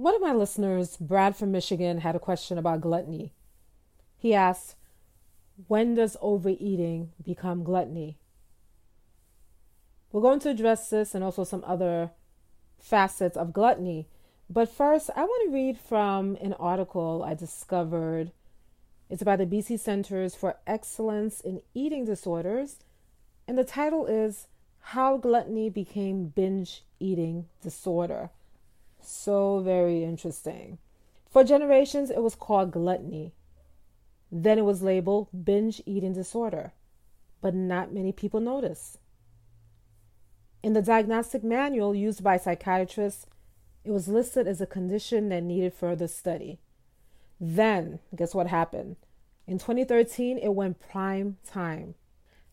One 0.00 0.14
of 0.14 0.22
my 0.22 0.32
listeners, 0.32 0.96
Brad 0.96 1.36
from 1.36 1.52
Michigan, 1.52 1.98
had 1.98 2.16
a 2.16 2.18
question 2.18 2.56
about 2.56 2.80
gluttony. 2.80 3.34
He 4.16 4.32
asked, 4.32 4.74
When 5.66 5.94
does 5.94 6.16
overeating 6.22 7.12
become 7.22 7.64
gluttony? 7.64 8.16
We're 10.10 10.22
going 10.22 10.40
to 10.40 10.48
address 10.48 10.88
this 10.88 11.14
and 11.14 11.22
also 11.22 11.44
some 11.44 11.62
other 11.66 12.12
facets 12.78 13.36
of 13.36 13.52
gluttony. 13.52 14.08
But 14.48 14.70
first, 14.70 15.10
I 15.14 15.24
want 15.24 15.50
to 15.50 15.54
read 15.54 15.76
from 15.76 16.38
an 16.40 16.54
article 16.54 17.22
I 17.22 17.34
discovered. 17.34 18.32
It's 19.10 19.20
about 19.20 19.36
the 19.36 19.44
BC 19.44 19.78
Centers 19.78 20.34
for 20.34 20.56
Excellence 20.66 21.42
in 21.42 21.60
Eating 21.74 22.06
Disorders, 22.06 22.76
and 23.46 23.58
the 23.58 23.64
title 23.64 24.06
is 24.06 24.46
How 24.80 25.18
Gluttony 25.18 25.68
Became 25.68 26.28
Binge 26.28 26.84
Eating 27.00 27.48
Disorder. 27.60 28.30
So 29.02 29.60
very 29.60 30.04
interesting. 30.04 30.78
For 31.28 31.44
generations, 31.44 32.10
it 32.10 32.22
was 32.22 32.34
called 32.34 32.72
gluttony. 32.72 33.32
Then 34.32 34.58
it 34.58 34.64
was 34.64 34.82
labeled 34.82 35.28
binge 35.44 35.82
eating 35.86 36.12
disorder, 36.12 36.72
but 37.40 37.54
not 37.54 37.92
many 37.92 38.12
people 38.12 38.40
notice. 38.40 38.98
In 40.62 40.72
the 40.72 40.82
diagnostic 40.82 41.42
manual 41.42 41.94
used 41.94 42.22
by 42.22 42.36
psychiatrists, 42.36 43.26
it 43.84 43.90
was 43.90 44.08
listed 44.08 44.46
as 44.46 44.60
a 44.60 44.66
condition 44.66 45.30
that 45.30 45.42
needed 45.42 45.72
further 45.72 46.06
study. 46.06 46.58
Then, 47.40 48.00
guess 48.14 48.34
what 48.34 48.48
happened? 48.48 48.96
In 49.46 49.58
2013, 49.58 50.38
it 50.38 50.54
went 50.54 50.78
prime 50.78 51.38
time. 51.46 51.94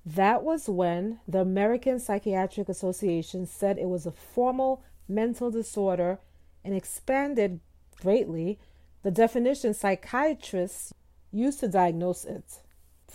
That 0.05 0.41
was 0.41 0.69
when 0.69 1.19
the 1.27 1.41
American 1.41 1.99
Psychiatric 1.99 2.69
Association 2.69 3.45
said 3.45 3.77
it 3.77 3.89
was 3.89 4.05
a 4.05 4.11
formal 4.11 4.83
mental 5.09 5.51
disorder 5.51 6.19
and 6.67 6.75
expanded 6.75 7.61
greatly 8.01 8.59
the 9.01 9.09
definition 9.09 9.73
psychiatrists 9.73 10.93
used 11.31 11.61
to 11.61 11.67
diagnose 11.67 12.25
it. 12.25 12.59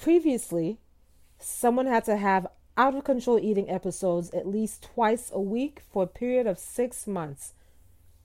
Previously, 0.00 0.78
someone 1.38 1.86
had 1.86 2.04
to 2.06 2.16
have 2.16 2.46
out 2.78 2.94
of 2.94 3.04
control 3.04 3.38
eating 3.38 3.68
episodes 3.68 4.30
at 4.30 4.48
least 4.48 4.88
twice 4.94 5.30
a 5.32 5.40
week 5.40 5.82
for 5.92 6.04
a 6.04 6.06
period 6.06 6.46
of 6.46 6.58
six 6.58 7.06
months. 7.06 7.52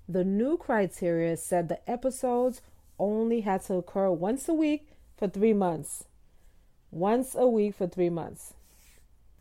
The 0.07 0.23
new 0.23 0.55
criteria 0.55 1.35
said 1.35 1.67
the 1.67 1.87
episodes 1.89 2.61
only 2.97 3.41
had 3.41 3.63
to 3.63 3.73
occur 3.75 4.09
once 4.09 4.47
a 4.47 4.53
week 4.53 4.87
for 5.17 5.27
three 5.27 5.53
months. 5.53 6.05
Once 6.89 7.35
a 7.35 7.45
week 7.45 7.75
for 7.75 7.87
three 7.87 8.09
months. 8.09 8.53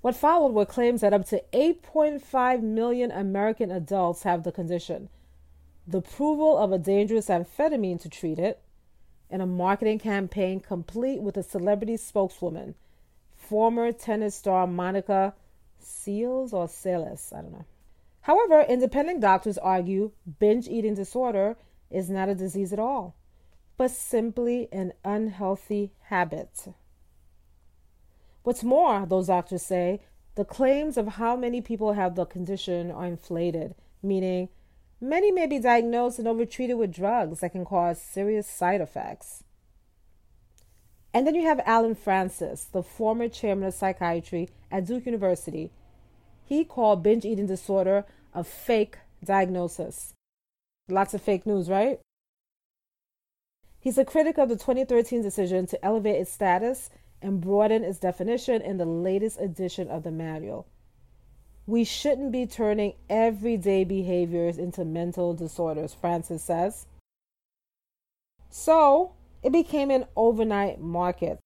What 0.00 0.16
followed 0.16 0.52
were 0.52 0.66
claims 0.66 1.02
that 1.02 1.12
up 1.12 1.26
to 1.26 1.44
8.5 1.52 2.62
million 2.62 3.12
American 3.12 3.70
adults 3.70 4.24
have 4.24 4.42
the 4.42 4.52
condition, 4.52 5.08
the 5.86 5.98
approval 5.98 6.58
of 6.58 6.72
a 6.72 6.78
dangerous 6.78 7.28
amphetamine 7.28 8.00
to 8.00 8.08
treat 8.08 8.38
it, 8.38 8.60
and 9.30 9.42
a 9.42 9.46
marketing 9.46 9.98
campaign 9.98 10.60
complete 10.60 11.20
with 11.20 11.36
a 11.36 11.42
celebrity 11.42 11.96
spokeswoman, 11.96 12.74
former 13.34 13.92
tennis 13.92 14.34
star 14.34 14.66
Monica 14.66 15.34
Seals 15.78 16.52
or 16.52 16.66
Seles, 16.66 17.32
I 17.32 17.42
don't 17.42 17.52
know. 17.52 17.64
However, 18.22 18.62
independent 18.62 19.20
doctors 19.20 19.58
argue 19.58 20.10
binge 20.40 20.66
eating 20.68 20.94
disorder 20.94 21.56
is 21.90 22.10
not 22.10 22.28
a 22.28 22.34
disease 22.34 22.72
at 22.72 22.80
all, 22.80 23.14
but 23.76 23.92
simply 23.92 24.68
an 24.72 24.92
unhealthy 25.04 25.92
habit. 26.04 26.66
What's 28.42 28.64
more, 28.64 29.06
those 29.06 29.28
doctors 29.28 29.62
say, 29.62 30.00
the 30.34 30.44
claims 30.44 30.96
of 30.96 31.06
how 31.08 31.36
many 31.36 31.60
people 31.60 31.92
have 31.92 32.14
the 32.14 32.26
condition 32.26 32.90
are 32.90 33.06
inflated, 33.06 33.74
meaning 34.02 34.48
Many 35.00 35.30
may 35.30 35.46
be 35.46 35.58
diagnosed 35.58 36.18
and 36.18 36.26
overtreated 36.26 36.78
with 36.78 36.94
drugs 36.94 37.40
that 37.40 37.52
can 37.52 37.64
cause 37.64 38.00
serious 38.00 38.46
side 38.46 38.80
effects. 38.80 39.44
And 41.12 41.26
then 41.26 41.34
you 41.34 41.42
have 41.42 41.60
Allen 41.64 41.94
Frances, 41.94 42.66
the 42.72 42.82
former 42.82 43.28
chairman 43.28 43.66
of 43.66 43.74
psychiatry 43.74 44.48
at 44.70 44.86
Duke 44.86 45.06
University. 45.06 45.70
He 46.44 46.64
called 46.64 47.02
binge 47.02 47.24
eating 47.24 47.46
disorder 47.46 48.04
a 48.34 48.44
fake 48.44 48.98
diagnosis. 49.24 50.14
Lots 50.88 51.14
of 51.14 51.22
fake 51.22 51.46
news, 51.46 51.68
right? 51.68 52.00
He's 53.80 53.98
a 53.98 54.04
critic 54.04 54.38
of 54.38 54.48
the 54.48 54.56
2013 54.56 55.22
decision 55.22 55.66
to 55.66 55.84
elevate 55.84 56.20
its 56.20 56.32
status 56.32 56.90
and 57.22 57.40
broaden 57.40 57.82
its 57.84 57.98
definition 57.98 58.60
in 58.62 58.78
the 58.78 58.84
latest 58.84 59.40
edition 59.40 59.88
of 59.88 60.02
the 60.02 60.10
manual. 60.10 60.66
We 61.66 61.82
shouldn't 61.82 62.30
be 62.30 62.46
turning 62.46 62.94
everyday 63.10 63.82
behaviors 63.82 64.56
into 64.56 64.84
mental 64.84 65.34
disorders, 65.34 65.92
Frances 65.92 66.42
says. 66.42 66.86
So, 68.48 69.12
it 69.42 69.52
became 69.52 69.90
an 69.90 70.06
overnight 70.14 70.80
market 70.80 71.40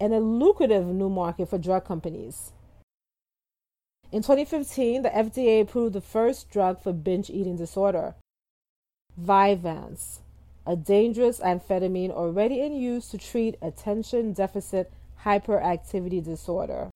and 0.00 0.14
a 0.14 0.18
lucrative 0.20 0.86
new 0.86 1.10
market 1.10 1.50
for 1.50 1.58
drug 1.58 1.84
companies. 1.84 2.52
In 4.10 4.22
2015, 4.22 5.02
the 5.02 5.10
FDA 5.10 5.60
approved 5.60 5.94
the 5.94 6.00
first 6.00 6.50
drug 6.50 6.82
for 6.82 6.92
binge 6.92 7.28
eating 7.28 7.56
disorder, 7.56 8.14
Vyvanse, 9.20 10.20
a 10.66 10.76
dangerous 10.76 11.40
amphetamine 11.40 12.10
already 12.10 12.60
in 12.60 12.74
use 12.74 13.08
to 13.10 13.18
treat 13.18 13.56
attention 13.60 14.32
deficit 14.32 14.92
hyperactivity 15.24 16.22
disorder. 16.24 16.90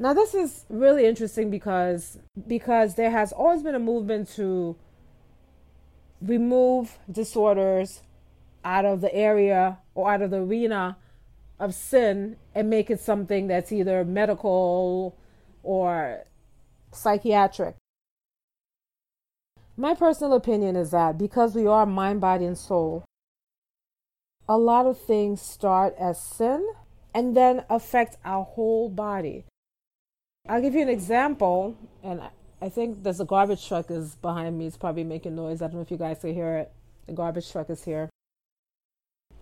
Now 0.00 0.14
this 0.14 0.32
is 0.32 0.64
really 0.68 1.06
interesting 1.06 1.50
because 1.50 2.18
because 2.46 2.94
there 2.94 3.10
has 3.10 3.32
always 3.32 3.64
been 3.64 3.74
a 3.74 3.80
movement 3.80 4.28
to 4.36 4.76
remove 6.22 6.98
disorders 7.10 8.02
out 8.64 8.84
of 8.84 9.00
the 9.00 9.12
area 9.12 9.78
or 9.96 10.12
out 10.12 10.22
of 10.22 10.30
the 10.30 10.36
arena 10.36 10.96
of 11.58 11.74
sin 11.74 12.36
and 12.54 12.70
make 12.70 12.90
it 12.90 13.00
something 13.00 13.48
that's 13.48 13.72
either 13.72 14.04
medical 14.04 15.16
or 15.64 16.24
psychiatric. 16.92 17.74
My 19.76 19.94
personal 19.94 20.34
opinion 20.34 20.76
is 20.76 20.92
that 20.92 21.18
because 21.18 21.56
we 21.56 21.66
are 21.66 21.86
mind, 21.86 22.20
body, 22.20 22.44
and 22.44 22.58
soul, 22.58 23.04
a 24.48 24.56
lot 24.56 24.86
of 24.86 25.00
things 25.00 25.42
start 25.42 25.94
as 25.98 26.20
sin 26.22 26.64
and 27.12 27.36
then 27.36 27.64
affect 27.68 28.16
our 28.24 28.44
whole 28.44 28.88
body. 28.88 29.44
I'll 30.48 30.62
give 30.62 30.74
you 30.74 30.80
an 30.80 30.88
example, 30.88 31.76
and 32.02 32.22
I 32.62 32.70
think 32.70 33.02
there's 33.02 33.20
a 33.20 33.26
garbage 33.26 33.68
truck 33.68 33.90
is 33.90 34.14
behind 34.14 34.56
me. 34.56 34.66
It's 34.66 34.78
probably 34.78 35.04
making 35.04 35.36
noise. 35.36 35.60
I 35.60 35.66
don't 35.66 35.74
know 35.74 35.82
if 35.82 35.90
you 35.90 35.98
guys 35.98 36.20
can 36.20 36.32
hear 36.32 36.56
it. 36.56 36.72
The 37.06 37.12
garbage 37.12 37.52
truck 37.52 37.68
is 37.68 37.84
here. 37.84 38.08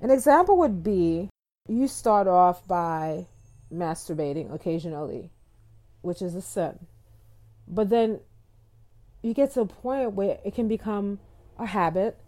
An 0.01 0.11
example 0.11 0.59
would 0.59 0.83
be 0.83 1.31
you 1.69 1.87
start 1.87 2.27
off 2.27 2.67
by 2.67 3.27
masturbating 3.73 4.53
occasionally, 4.53 5.31
which 6.03 6.21
is 6.21 6.35
a 6.35 6.43
sin. 6.43 6.87
But 7.69 7.89
then 7.89 8.21
you 9.23 9.33
get 9.33 9.55
to 9.55 9.61
a 9.61 9.67
point 9.67 10.13
where 10.13 10.39
it 10.45 10.55
can 10.55 10.67
become 10.67 11.21
a 11.57 11.67
habit 11.67 12.19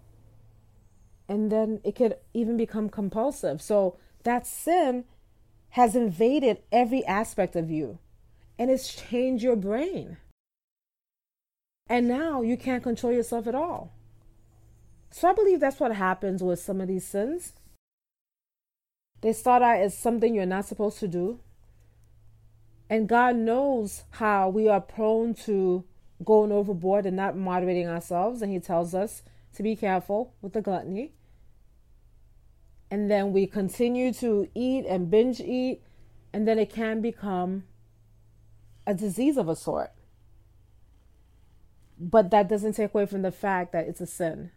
and 1.28 1.52
then 1.52 1.80
it 1.84 1.94
could 1.94 2.16
even 2.32 2.56
become 2.56 2.88
compulsive. 2.88 3.60
So 3.60 3.98
that 4.22 4.46
sin 4.46 5.04
has 5.70 5.94
invaded 5.94 6.62
every 6.72 7.04
aspect 7.04 7.54
of 7.54 7.70
you 7.70 7.98
and 8.58 8.70
it's 8.70 8.94
changed 8.94 9.44
your 9.44 9.56
brain. 9.56 10.16
And 11.88 12.08
now 12.08 12.42
you 12.42 12.56
can't 12.56 12.82
control 12.82 13.12
yourself 13.12 13.46
at 13.46 13.54
all. 13.54 13.92
So 15.10 15.28
I 15.28 15.32
believe 15.32 15.60
that's 15.60 15.80
what 15.80 15.94
happens 15.94 16.42
with 16.42 16.60
some 16.60 16.80
of 16.80 16.88
these 16.88 17.06
sins. 17.06 17.54
They 19.20 19.32
start 19.32 19.62
out 19.62 19.80
as 19.80 19.96
something 19.96 20.34
you're 20.34 20.46
not 20.46 20.66
supposed 20.66 20.98
to 21.00 21.08
do. 21.08 21.40
And 22.90 23.08
God 23.08 23.36
knows 23.36 24.04
how 24.12 24.48
we 24.48 24.68
are 24.68 24.80
prone 24.80 25.34
to 25.46 25.84
going 26.24 26.52
overboard 26.52 27.06
and 27.06 27.16
not 27.16 27.36
moderating 27.36 27.88
ourselves. 27.88 28.42
And 28.42 28.52
He 28.52 28.60
tells 28.60 28.94
us 28.94 29.22
to 29.54 29.62
be 29.62 29.76
careful 29.76 30.34
with 30.42 30.52
the 30.52 30.62
gluttony. 30.62 31.12
And 32.90 33.10
then 33.10 33.32
we 33.32 33.46
continue 33.46 34.12
to 34.14 34.48
eat 34.54 34.84
and 34.86 35.10
binge 35.10 35.40
eat. 35.40 35.82
And 36.32 36.46
then 36.46 36.58
it 36.58 36.70
can 36.70 37.00
become 37.00 37.64
a 38.88 38.94
disease 38.94 39.36
of 39.36 39.50
a 39.50 39.54
sort. 39.54 39.92
But 42.00 42.30
that 42.30 42.48
doesn't 42.48 42.72
take 42.72 42.94
away 42.94 43.04
from 43.04 43.20
the 43.20 43.30
fact 43.30 43.72
that 43.72 43.86
it's 43.86 44.00
a 44.00 44.06
sin. 44.06 44.50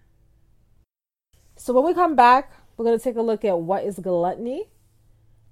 So 1.57 1.74
when 1.74 1.83
we 1.83 1.94
come 1.94 2.16
back, 2.16 2.54
we're 2.78 2.86
going 2.86 2.98
to 2.98 3.04
take 3.04 3.18
a 3.18 3.22
look 3.22 3.44
at 3.44 3.60
what 3.60 3.83
is 3.83 4.00
gluttony, 4.00 4.69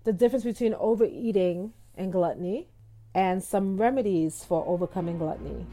the 0.06 0.14
difference 0.14 0.46
between 0.46 0.74
overeating 0.76 1.74
and 1.96 2.10
gluttony, 2.10 2.70
and 3.14 3.44
some 3.44 3.76
remedies 3.76 4.46
for 4.46 4.66
overcoming 4.66 5.18
gluttony. 5.18 5.68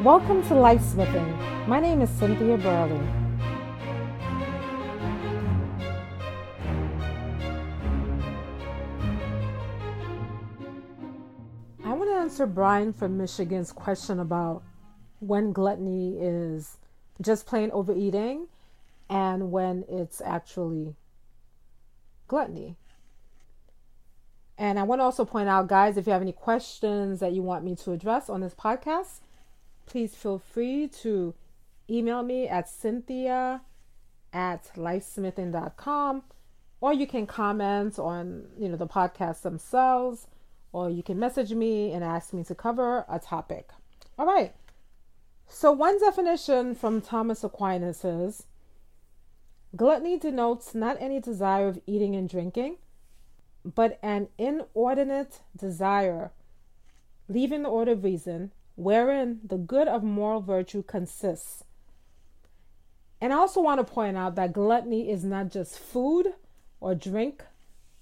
Welcome 0.00 0.42
to 0.48 0.54
Life 0.54 0.82
Smithing. 0.82 1.68
My 1.68 1.78
name 1.78 2.00
is 2.00 2.08
Cynthia 2.08 2.56
Burley. 2.56 3.17
Answer 12.10 12.46
Brian 12.46 12.92
from 12.92 13.18
Michigan's 13.18 13.72
question 13.72 14.20
about 14.20 14.62
when 15.20 15.52
gluttony 15.52 16.16
is 16.18 16.76
just 17.20 17.46
plain 17.46 17.70
overeating 17.72 18.46
and 19.08 19.50
when 19.50 19.84
it's 19.88 20.20
actually 20.20 20.94
gluttony. 22.26 22.76
And 24.56 24.78
I 24.78 24.82
want 24.82 25.00
to 25.00 25.04
also 25.04 25.24
point 25.24 25.48
out, 25.48 25.68
guys, 25.68 25.96
if 25.96 26.06
you 26.06 26.12
have 26.12 26.22
any 26.22 26.32
questions 26.32 27.20
that 27.20 27.32
you 27.32 27.42
want 27.42 27.64
me 27.64 27.76
to 27.76 27.92
address 27.92 28.28
on 28.28 28.40
this 28.40 28.54
podcast, 28.54 29.20
please 29.86 30.14
feel 30.14 30.38
free 30.38 30.88
to 31.02 31.34
email 31.88 32.22
me 32.22 32.48
at 32.48 32.68
cynthia 32.68 33.62
at 34.32 34.70
lifesmithing.com 34.76 36.22
or 36.80 36.92
you 36.92 37.06
can 37.06 37.26
comment 37.26 37.98
on 37.98 38.44
you 38.58 38.68
know 38.68 38.76
the 38.76 38.86
podcast 38.86 39.40
themselves 39.40 40.26
or 40.72 40.90
you 40.90 41.02
can 41.02 41.18
message 41.18 41.52
me 41.52 41.92
and 41.92 42.04
ask 42.04 42.32
me 42.32 42.44
to 42.44 42.54
cover 42.54 43.04
a 43.08 43.18
topic. 43.18 43.70
All 44.18 44.26
right. 44.26 44.54
So 45.46 45.72
one 45.72 45.98
definition 45.98 46.74
from 46.74 47.00
thomas 47.00 47.42
aquinas 47.42 48.04
is 48.04 48.44
gluttony 49.74 50.18
denotes 50.18 50.74
not 50.74 50.96
any 51.00 51.20
desire 51.20 51.68
of 51.68 51.80
eating 51.86 52.14
and 52.14 52.28
drinking 52.28 52.76
but 53.64 53.98
an 54.02 54.28
inordinate 54.38 55.40
desire 55.56 56.32
leaving 57.28 57.62
the 57.62 57.68
order 57.68 57.92
of 57.92 58.04
reason 58.04 58.52
wherein 58.78 59.40
the 59.44 59.58
good 59.58 59.88
of 59.88 60.04
moral 60.04 60.40
virtue 60.40 60.82
consists. 60.82 61.64
And 63.20 63.32
I 63.32 63.36
also 63.36 63.60
want 63.60 63.84
to 63.84 63.92
point 63.92 64.16
out 64.16 64.36
that 64.36 64.52
gluttony 64.52 65.10
is 65.10 65.24
not 65.24 65.50
just 65.50 65.78
food 65.78 66.28
or 66.80 66.94
drink. 66.94 67.42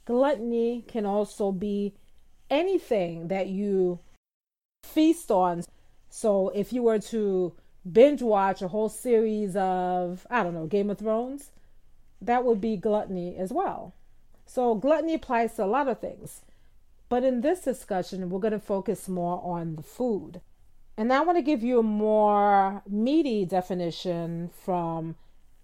Gluttony 0.05 0.85
can 0.87 1.07
also 1.07 1.51
be 1.51 1.95
anything 2.51 3.29
that 3.29 3.49
you 3.49 3.99
feast 4.85 5.31
on. 5.31 5.65
So 6.09 6.51
if 6.51 6.73
you 6.73 6.83
were 6.83 6.99
to 6.99 7.53
binge 7.91 8.23
watch 8.23 8.63
a 8.63 8.69
whole 8.69 8.89
series 8.89 9.57
of, 9.57 10.27
I 10.31 10.43
don't 10.43 10.55
know, 10.55 10.67
Game 10.67 10.91
of 10.91 10.99
Thrones, 10.99 11.51
that 12.21 12.45
would 12.45 12.61
be 12.61 12.77
gluttony 12.77 13.37
as 13.37 13.53
well. 13.53 13.95
So 14.47 14.75
gluttony 14.75 15.15
applies 15.15 15.55
to 15.55 15.65
a 15.65 15.67
lot 15.67 15.89
of 15.89 16.01
things. 16.01 16.43
But 17.09 17.25
in 17.25 17.41
this 17.41 17.61
discussion, 17.61 18.31
we're 18.31 18.41
going 18.41 18.53
to 18.53 18.59
focus 18.59 19.09
more 19.09 19.41
on 19.45 19.77
the 19.77 19.83
food. 19.83 20.41
And 20.97 21.13
I 21.13 21.21
want 21.21 21.39
to 21.39 21.43
give 21.43 21.63
you 21.63 21.79
a 21.79 21.85
more 21.85 22.83
meaty 22.89 23.45
definition 23.45 24.51
from 24.65 25.17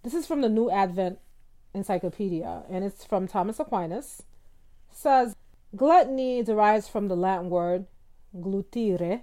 this 0.02 0.14
is 0.14 0.26
from 0.26 0.40
the 0.40 0.48
New 0.48 0.68
Advent 0.68 1.20
Encyclopedia, 1.74 2.64
and 2.68 2.84
it's 2.84 3.04
from 3.04 3.28
Thomas 3.28 3.60
Aquinas. 3.60 4.24
It 4.90 4.96
says 4.96 5.36
gluttony 5.74 6.42
derives 6.42 6.88
from 6.88 7.08
the 7.08 7.16
Latin 7.16 7.50
word 7.50 7.86
glutire, 8.36 9.22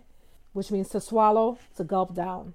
which 0.54 0.72
means 0.72 0.90
to 0.90 1.02
swallow, 1.02 1.58
to 1.78 1.84
gulp 1.84 2.14
down. 2.14 2.54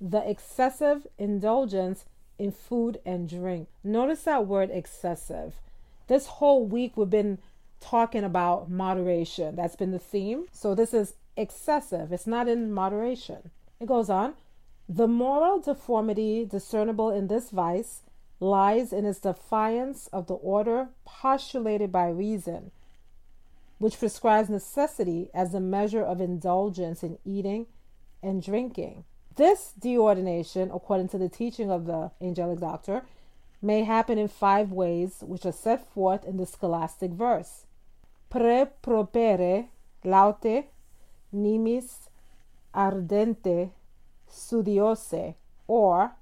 The 0.00 0.28
excessive 0.28 1.06
indulgence 1.18 2.04
in 2.38 2.50
food 2.50 3.00
and 3.06 3.28
drink. 3.28 3.68
Notice 3.82 4.22
that 4.24 4.46
word 4.46 4.70
excessive. 4.70 5.54
This 6.08 6.26
whole 6.26 6.66
week 6.66 6.96
we've 6.96 7.08
been 7.08 7.38
talking 7.80 8.24
about 8.24 8.70
moderation. 8.70 9.56
That's 9.56 9.76
been 9.76 9.92
the 9.92 9.98
theme. 9.98 10.46
So 10.52 10.74
this 10.74 10.92
is 10.92 11.14
excessive, 11.36 12.12
it's 12.12 12.26
not 12.26 12.48
in 12.48 12.72
moderation. 12.72 13.50
It 13.80 13.86
goes 13.86 14.08
on 14.10 14.34
the 14.88 15.08
moral 15.08 15.60
deformity 15.60 16.44
discernible 16.44 17.10
in 17.10 17.28
this 17.28 17.50
vice 17.50 18.02
lies 18.40 18.92
in 18.92 19.04
its 19.04 19.20
defiance 19.20 20.08
of 20.12 20.26
the 20.26 20.34
order 20.34 20.88
postulated 21.04 21.90
by 21.90 22.08
reason, 22.08 22.70
which 23.78 23.98
prescribes 23.98 24.48
necessity 24.48 25.30
as 25.32 25.52
the 25.52 25.60
measure 25.60 26.02
of 26.02 26.20
indulgence 26.20 27.02
in 27.02 27.18
eating 27.24 27.66
and 28.22 28.42
drinking. 28.42 29.04
This 29.36 29.72
deordination, 29.78 30.74
according 30.74 31.08
to 31.08 31.18
the 31.18 31.28
teaching 31.28 31.70
of 31.70 31.86
the 31.86 32.10
angelic 32.20 32.60
doctor, 32.60 33.02
may 33.60 33.82
happen 33.82 34.18
in 34.18 34.28
five 34.28 34.70
ways, 34.70 35.22
which 35.22 35.44
are 35.44 35.52
set 35.52 35.86
forth 35.92 36.24
in 36.24 36.36
the 36.36 36.46
scholastic 36.46 37.10
verse. 37.10 37.64
Pre 38.30 38.66
propere 38.82 39.66
laute 40.04 40.66
nimis 41.34 42.08
ardenter 42.74 43.70
studiose, 44.30 45.34
or, 45.66 46.12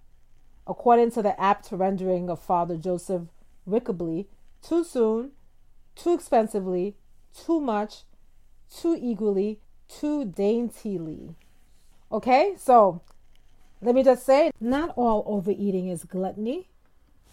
according 0.66 1.10
to 1.12 1.22
the 1.22 1.38
apt 1.40 1.70
rendering 1.72 2.30
of 2.30 2.40
Father 2.40 2.76
Joseph 2.76 3.22
Rickaby, 3.66 4.26
too 4.60 4.84
soon, 4.84 5.32
too 5.94 6.14
expensively, 6.14 6.96
too 7.34 7.60
much, 7.60 8.04
too 8.74 8.98
eagerly, 9.00 9.60
too 9.88 10.24
daintily. 10.24 11.34
Okay, 12.10 12.54
so 12.56 13.02
let 13.80 13.94
me 13.94 14.02
just 14.02 14.24
say 14.24 14.50
not 14.60 14.92
all 14.96 15.24
overeating 15.26 15.88
is 15.88 16.04
gluttony, 16.04 16.68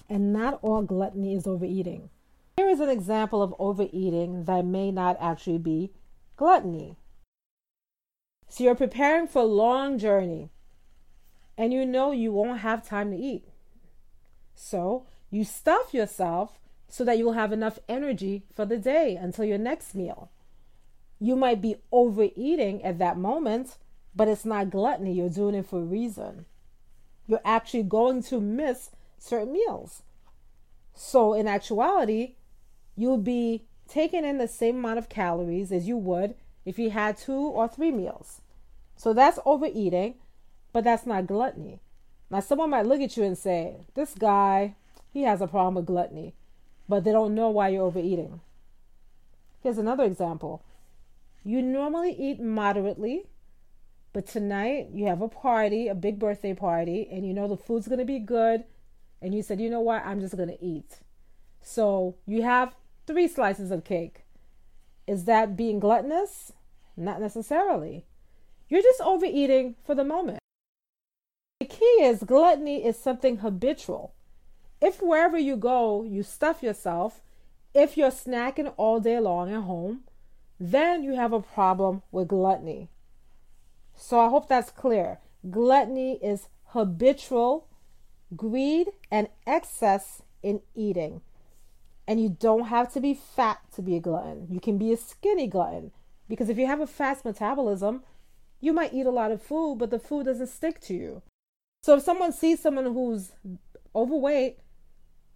and 0.10 0.34
not 0.34 0.60
all 0.62 0.82
gluttony 0.82 1.36
is 1.36 1.46
overeating. 1.46 2.10
Here 2.58 2.68
is 2.68 2.80
an 2.80 2.90
example 2.90 3.42
of 3.42 3.54
overeating 3.60 4.46
that 4.46 4.66
may 4.66 4.92
not 4.92 5.18
actually 5.22 5.60
be 5.60 5.92
gluttony. 6.36 6.98
So 8.50 8.64
you're 8.64 8.76
preparing 8.76 9.28
for 9.28 9.44
a 9.44 9.46
long 9.46 10.00
journey 10.00 10.50
and 11.60 11.74
you 11.74 11.86
know 11.86 12.14
you 12.14 12.32
won't 12.32 12.62
have 12.62 12.88
time 12.88 13.12
to 13.12 13.18
eat. 13.18 13.44
So 14.56 15.06
you 15.30 15.44
stuff 15.44 15.94
yourself 15.94 16.58
so 16.88 17.04
that 17.04 17.18
you'll 17.18 17.34
have 17.34 17.52
enough 17.52 17.80
energy 17.90 18.46
for 18.56 18.66
the 18.66 18.78
day 18.78 19.18
until 19.18 19.44
your 19.44 19.58
next 19.58 19.94
meal. 19.94 20.32
You 21.20 21.36
might 21.36 21.62
be 21.62 21.76
overeating 21.92 22.82
at 22.82 22.98
that 23.00 23.18
moment, 23.18 23.76
but 24.16 24.30
it's 24.30 24.46
not 24.46 24.70
gluttony. 24.70 25.14
You're 25.14 25.30
doing 25.30 25.54
it 25.54 25.68
for 25.68 25.80
a 25.80 25.84
reason. 25.84 26.46
You're 27.28 27.42
actually 27.44 27.84
going 27.84 28.24
to 28.24 28.40
miss 28.40 28.92
certain 29.18 29.52
meals. 29.52 30.04
So, 30.94 31.34
in 31.34 31.46
actuality, 31.46 32.36
you'll 32.96 33.18
be 33.18 33.66
taking 33.88 34.24
in 34.24 34.38
the 34.38 34.48
same 34.48 34.78
amount 34.78 34.98
of 34.98 35.10
calories 35.10 35.74
as 35.74 35.90
you 35.90 35.98
would 35.98 36.36
if 36.66 36.80
you 36.80 36.92
had 36.92 37.18
two 37.18 37.34
or 37.34 37.68
three 37.68 37.92
meals. 37.92 38.42
So, 38.96 39.14
that's 39.14 39.40
overeating 39.46 40.16
but 40.72 40.84
that's 40.84 41.06
not 41.06 41.28
gluttony. 41.28 41.80
Now, 42.30 42.42
someone 42.42 42.70
might 42.70 42.86
look 42.86 43.02
at 43.02 43.18
you 43.18 43.24
and 43.24 43.38
say, 43.38 43.78
This 43.96 44.14
guy, 44.14 44.76
he 45.12 45.24
has 45.24 45.42
a 45.42 45.48
problem 45.48 45.76
with 45.76 45.86
gluttony, 45.86 46.36
but 46.88 47.04
they 47.04 47.12
don't 47.12 47.36
know 47.36 47.50
why 47.50 47.70
you're 47.70 47.84
overeating. 47.84 48.42
Here's 49.62 49.78
another 49.78 50.04
example 50.04 50.64
you 51.44 51.62
normally 51.62 52.12
eat 52.12 52.40
moderately, 52.40 53.24
but 54.14 54.28
tonight 54.28 54.90
you 54.94 55.06
have 55.06 55.22
a 55.22 55.30
party, 55.30 55.88
a 55.88 55.96
big 55.96 56.20
birthday 56.20 56.54
party, 56.54 57.08
and 57.12 57.26
you 57.26 57.34
know 57.34 57.48
the 57.48 57.58
food's 57.58 57.88
going 57.88 58.00
to 58.00 58.06
be 58.06 58.20
good, 58.20 58.64
and 59.22 59.34
you 59.34 59.42
said, 59.42 59.60
You 59.60 59.70
know 59.70 59.82
what? 59.82 60.06
I'm 60.06 60.20
just 60.20 60.38
going 60.38 60.50
to 60.50 60.64
eat. 60.64 61.00
So 61.62 62.16
you 62.26 62.44
have 62.44 62.76
three 63.08 63.28
slices 63.28 63.72
of 63.72 63.84
cake. 63.84 64.26
Is 65.08 65.26
that 65.26 65.58
being 65.58 65.80
gluttonous? 65.80 66.54
Not 66.96 67.22
necessarily. 67.22 68.06
You're 68.68 68.82
just 68.82 69.02
overeating 69.02 69.76
for 69.86 69.96
the 69.96 70.04
moment. 70.04 70.39
Key 71.80 72.04
is 72.04 72.24
gluttony 72.24 72.86
is 72.86 73.00
something 73.00 73.38
habitual. 73.38 74.14
If 74.82 75.02
wherever 75.02 75.38
you 75.38 75.56
go, 75.56 76.04
you 76.04 76.24
stuff 76.24 76.62
yourself, 76.62 77.22
if 77.74 77.96
you're 77.96 78.12
snacking 78.12 78.74
all 78.76 79.00
day 79.00 79.18
long 79.18 79.54
at 79.54 79.62
home, 79.62 80.02
then 80.60 81.04
you 81.04 81.16
have 81.16 81.32
a 81.32 81.42
problem 81.42 82.02
with 82.12 82.28
gluttony. 82.28 82.90
So 83.96 84.20
I 84.20 84.28
hope 84.28 84.50
that's 84.50 84.72
clear. 84.72 85.20
Gluttony 85.50 86.20
is 86.22 86.50
habitual 86.66 87.70
greed 88.36 88.90
and 89.10 89.30
excess 89.48 90.22
in 90.44 90.62
eating. 90.76 91.22
And 92.06 92.22
you 92.22 92.28
don't 92.28 92.66
have 92.66 92.92
to 92.94 93.00
be 93.00 93.14
fat 93.14 93.60
to 93.76 93.82
be 93.82 93.96
a 93.96 94.02
glutton. 94.02 94.48
You 94.50 94.60
can 94.60 94.78
be 94.78 94.92
a 94.92 94.98
skinny 94.98 95.48
glutton. 95.48 95.92
Because 96.28 96.50
if 96.50 96.58
you 96.58 96.66
have 96.66 96.82
a 96.82 96.88
fast 96.88 97.24
metabolism, 97.24 98.04
you 98.60 98.74
might 98.74 98.94
eat 98.94 99.06
a 99.06 99.12
lot 99.12 99.32
of 99.32 99.42
food, 99.42 99.78
but 99.80 99.92
the 99.92 100.00
food 100.00 100.26
doesn't 100.26 100.48
stick 100.48 100.82
to 100.82 100.94
you. 100.94 101.22
So 101.82 101.96
if 101.96 102.04
someone 102.04 102.34
sees 102.34 102.60
someone 102.60 102.86
who's 102.86 103.32
overweight, 103.96 104.60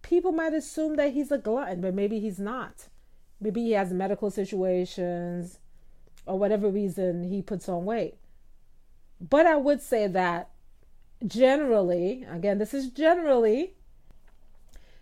people 0.02 0.32
might 0.32 0.52
assume 0.52 0.96
that 0.96 1.12
he's 1.12 1.32
a 1.32 1.38
glutton, 1.38 1.80
but 1.80 1.94
maybe 1.94 2.20
he's 2.20 2.38
not. 2.38 2.88
Maybe 3.40 3.62
he 3.62 3.72
has 3.72 3.92
medical 3.92 4.30
situations 4.30 5.58
or 6.26 6.38
whatever 6.38 6.68
reason 6.68 7.24
he 7.24 7.42
puts 7.42 7.68
on 7.68 7.84
weight. 7.84 8.16
But 9.20 9.46
I 9.46 9.56
would 9.56 9.80
say 9.80 10.06
that 10.06 10.50
generally, 11.26 12.26
again, 12.30 12.58
this 12.58 12.74
is 12.74 12.88
generally, 12.88 13.74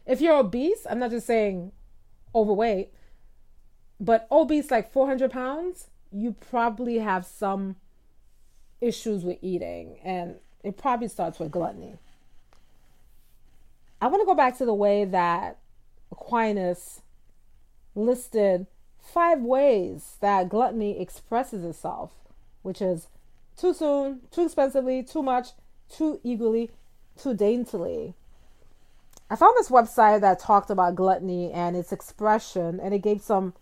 if 0.06 0.20
you're 0.20 0.38
obese, 0.38 0.86
I'm 0.88 1.00
not 1.00 1.10
just 1.10 1.26
saying 1.26 1.72
overweight, 2.34 2.92
but 3.98 4.26
obese 4.30 4.70
like 4.70 4.92
400 4.92 5.30
pounds, 5.30 5.88
you 6.12 6.32
probably 6.32 6.98
have 6.98 7.26
some 7.26 7.76
issues 8.80 9.24
with 9.24 9.38
eating. 9.42 9.98
And 10.04 10.36
it 10.62 10.76
probably 10.76 11.08
starts 11.08 11.38
with 11.38 11.50
gluttony. 11.50 11.94
I 14.00 14.08
want 14.08 14.20
to 14.22 14.26
go 14.26 14.34
back 14.34 14.58
to 14.58 14.64
the 14.64 14.74
way 14.74 15.04
that 15.04 15.58
Aquinas 16.10 17.02
listed 17.94 18.66
five 19.00 19.40
ways 19.40 20.16
that 20.20 20.48
gluttony 20.48 21.00
expresses 21.00 21.64
itself, 21.64 22.10
which 22.62 22.80
is 22.80 23.08
too 23.56 23.74
soon, 23.74 24.20
too 24.30 24.44
expensively, 24.44 25.02
too 25.02 25.22
much, 25.22 25.48
too 25.88 26.20
eagerly, 26.24 26.70
too 27.20 27.34
daintily. 27.34 28.14
I 29.30 29.36
found 29.36 29.54
this 29.56 29.70
website 29.70 30.20
that 30.20 30.38
talked 30.38 30.70
about 30.70 30.94
gluttony 30.94 31.50
and 31.52 31.76
its 31.76 31.92
expression, 31.92 32.80
and 32.80 32.92
it 32.92 33.00
gave 33.00 33.22
some 33.22 33.54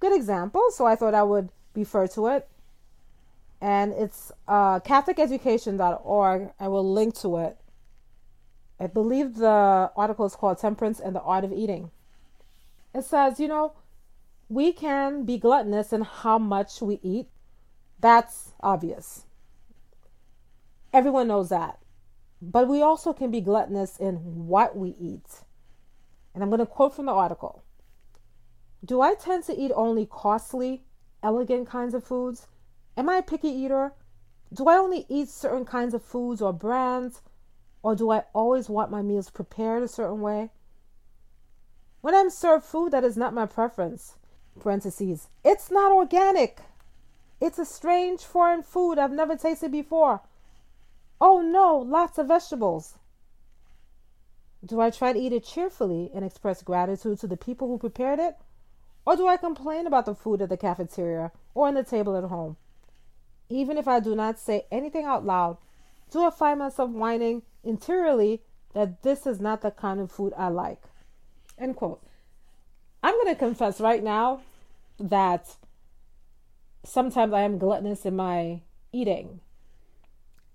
good 0.00 0.14
examples, 0.14 0.76
so 0.76 0.86
I 0.86 0.96
thought 0.96 1.14
I 1.14 1.22
would 1.22 1.50
refer 1.74 2.06
to 2.08 2.26
it. 2.28 2.48
And 3.64 3.94
it's 3.94 4.30
uh, 4.46 4.80
CatholicEducation.org. 4.80 6.50
I 6.60 6.68
will 6.68 6.92
link 6.92 7.14
to 7.20 7.38
it. 7.38 7.56
I 8.78 8.88
believe 8.88 9.36
the 9.36 9.90
article 9.96 10.26
is 10.26 10.36
called 10.36 10.58
Temperance 10.58 11.00
and 11.00 11.16
the 11.16 11.22
Art 11.22 11.44
of 11.44 11.52
Eating. 11.52 11.90
It 12.94 13.06
says, 13.06 13.40
you 13.40 13.48
know, 13.48 13.72
we 14.50 14.74
can 14.74 15.24
be 15.24 15.38
gluttonous 15.38 15.94
in 15.94 16.02
how 16.02 16.38
much 16.38 16.82
we 16.82 17.00
eat. 17.02 17.28
That's 18.00 18.52
obvious. 18.60 19.24
Everyone 20.92 21.28
knows 21.28 21.48
that. 21.48 21.78
But 22.42 22.68
we 22.68 22.82
also 22.82 23.14
can 23.14 23.30
be 23.30 23.40
gluttonous 23.40 23.96
in 23.96 24.16
what 24.46 24.76
we 24.76 24.90
eat. 25.00 25.40
And 26.34 26.42
I'm 26.42 26.50
going 26.50 26.58
to 26.58 26.66
quote 26.66 26.94
from 26.94 27.06
the 27.06 27.12
article 27.12 27.64
Do 28.84 29.00
I 29.00 29.14
tend 29.14 29.44
to 29.44 29.56
eat 29.56 29.72
only 29.74 30.04
costly, 30.04 30.82
elegant 31.22 31.66
kinds 31.66 31.94
of 31.94 32.04
foods? 32.04 32.46
Am 32.96 33.08
I 33.08 33.16
a 33.16 33.22
picky 33.22 33.48
eater? 33.48 33.92
Do 34.52 34.68
I 34.68 34.76
only 34.76 35.04
eat 35.08 35.28
certain 35.28 35.64
kinds 35.64 35.94
of 35.94 36.02
foods 36.02 36.40
or 36.40 36.52
brands? 36.52 37.22
Or 37.82 37.96
do 37.96 38.10
I 38.10 38.24
always 38.32 38.68
want 38.68 38.90
my 38.90 39.02
meals 39.02 39.30
prepared 39.30 39.82
a 39.82 39.88
certain 39.88 40.20
way? 40.20 40.50
When 42.00 42.14
I'm 42.14 42.30
served 42.30 42.64
food 42.64 42.92
that 42.92 43.02
is 43.02 43.16
not 43.16 43.34
my 43.34 43.46
preference, 43.46 44.16
parentheses, 44.60 45.28
it's 45.44 45.70
not 45.70 45.90
organic. 45.90 46.60
It's 47.40 47.58
a 47.58 47.64
strange 47.64 48.22
foreign 48.22 48.62
food 48.62 48.98
I've 48.98 49.12
never 49.12 49.36
tasted 49.36 49.72
before. 49.72 50.20
Oh 51.20 51.40
no, 51.40 51.76
lots 51.78 52.18
of 52.18 52.28
vegetables. 52.28 52.98
Do 54.64 54.80
I 54.80 54.90
try 54.90 55.12
to 55.12 55.18
eat 55.18 55.32
it 55.32 55.44
cheerfully 55.44 56.10
and 56.14 56.24
express 56.24 56.62
gratitude 56.62 57.18
to 57.20 57.26
the 57.26 57.36
people 57.36 57.68
who 57.68 57.78
prepared 57.78 58.18
it? 58.18 58.36
Or 59.04 59.16
do 59.16 59.26
I 59.26 59.36
complain 59.36 59.86
about 59.86 60.06
the 60.06 60.14
food 60.14 60.40
at 60.40 60.48
the 60.48 60.56
cafeteria 60.56 61.32
or 61.54 61.66
on 61.68 61.74
the 61.74 61.82
table 61.82 62.16
at 62.16 62.24
home? 62.24 62.56
Even 63.48 63.76
if 63.76 63.86
I 63.86 64.00
do 64.00 64.14
not 64.14 64.38
say 64.38 64.66
anything 64.70 65.04
out 65.04 65.24
loud, 65.24 65.58
do 66.10 66.24
I 66.24 66.30
find 66.30 66.58
myself 66.58 66.90
whining 66.90 67.42
interiorly 67.62 68.42
that 68.72 69.02
this 69.02 69.26
is 69.26 69.40
not 69.40 69.62
the 69.62 69.70
kind 69.70 70.00
of 70.00 70.10
food 70.10 70.32
I 70.36 70.48
like? 70.48 70.82
End 71.58 71.76
quote. 71.76 72.02
I'm 73.02 73.14
going 73.14 73.34
to 73.34 73.38
confess 73.38 73.80
right 73.80 74.02
now 74.02 74.40
that 74.98 75.56
sometimes 76.84 77.32
I 77.32 77.42
am 77.42 77.58
gluttonous 77.58 78.06
in 78.06 78.16
my 78.16 78.62
eating. 78.92 79.40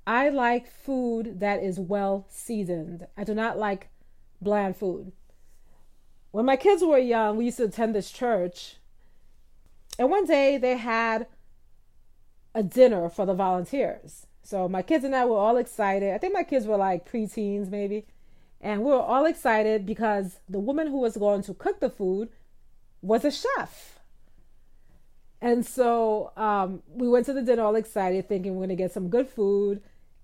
I 0.07 0.29
like 0.29 0.71
food 0.71 1.39
that 1.39 1.61
is 1.61 1.79
well 1.79 2.25
seasoned. 2.29 3.05
I 3.15 3.23
do 3.23 3.35
not 3.35 3.57
like 3.57 3.89
bland 4.41 4.75
food. 4.75 5.11
When 6.31 6.45
my 6.45 6.55
kids 6.55 6.83
were 6.83 6.97
young, 6.97 7.37
we 7.37 7.45
used 7.45 7.57
to 7.57 7.65
attend 7.65 7.93
this 7.93 8.11
church. 8.11 8.77
And 9.97 10.09
one 10.09 10.25
day 10.25 10.57
they 10.57 10.77
had 10.77 11.27
a 12.53 12.63
dinner 12.63 13.09
for 13.09 13.25
the 13.25 13.33
volunteers. 13.33 14.25
So 14.41 14.67
my 14.67 14.81
kids 14.81 15.03
and 15.03 15.15
I 15.15 15.25
were 15.25 15.37
all 15.37 15.57
excited. 15.57 16.13
I 16.13 16.17
think 16.17 16.33
my 16.33 16.43
kids 16.43 16.65
were 16.65 16.77
like 16.77 17.09
preteens, 17.09 17.69
maybe. 17.69 18.05
And 18.61 18.83
we 18.83 18.91
were 18.91 18.99
all 19.01 19.25
excited 19.25 19.85
because 19.85 20.39
the 20.49 20.59
woman 20.59 20.87
who 20.87 20.97
was 20.97 21.15
going 21.15 21.43
to 21.43 21.53
cook 21.53 21.79
the 21.79 21.89
food 21.89 22.29
was 23.01 23.23
a 23.23 23.31
chef. 23.31 23.99
And 25.41 25.65
so 25.65 26.33
um, 26.35 26.83
we 26.87 27.07
went 27.07 27.25
to 27.27 27.33
the 27.33 27.41
dinner 27.41 27.63
all 27.63 27.75
excited, 27.75 28.27
thinking 28.27 28.55
we're 28.55 28.65
going 28.65 28.69
to 28.69 28.75
get 28.75 28.91
some 28.91 29.09
good 29.09 29.29
food. 29.29 29.81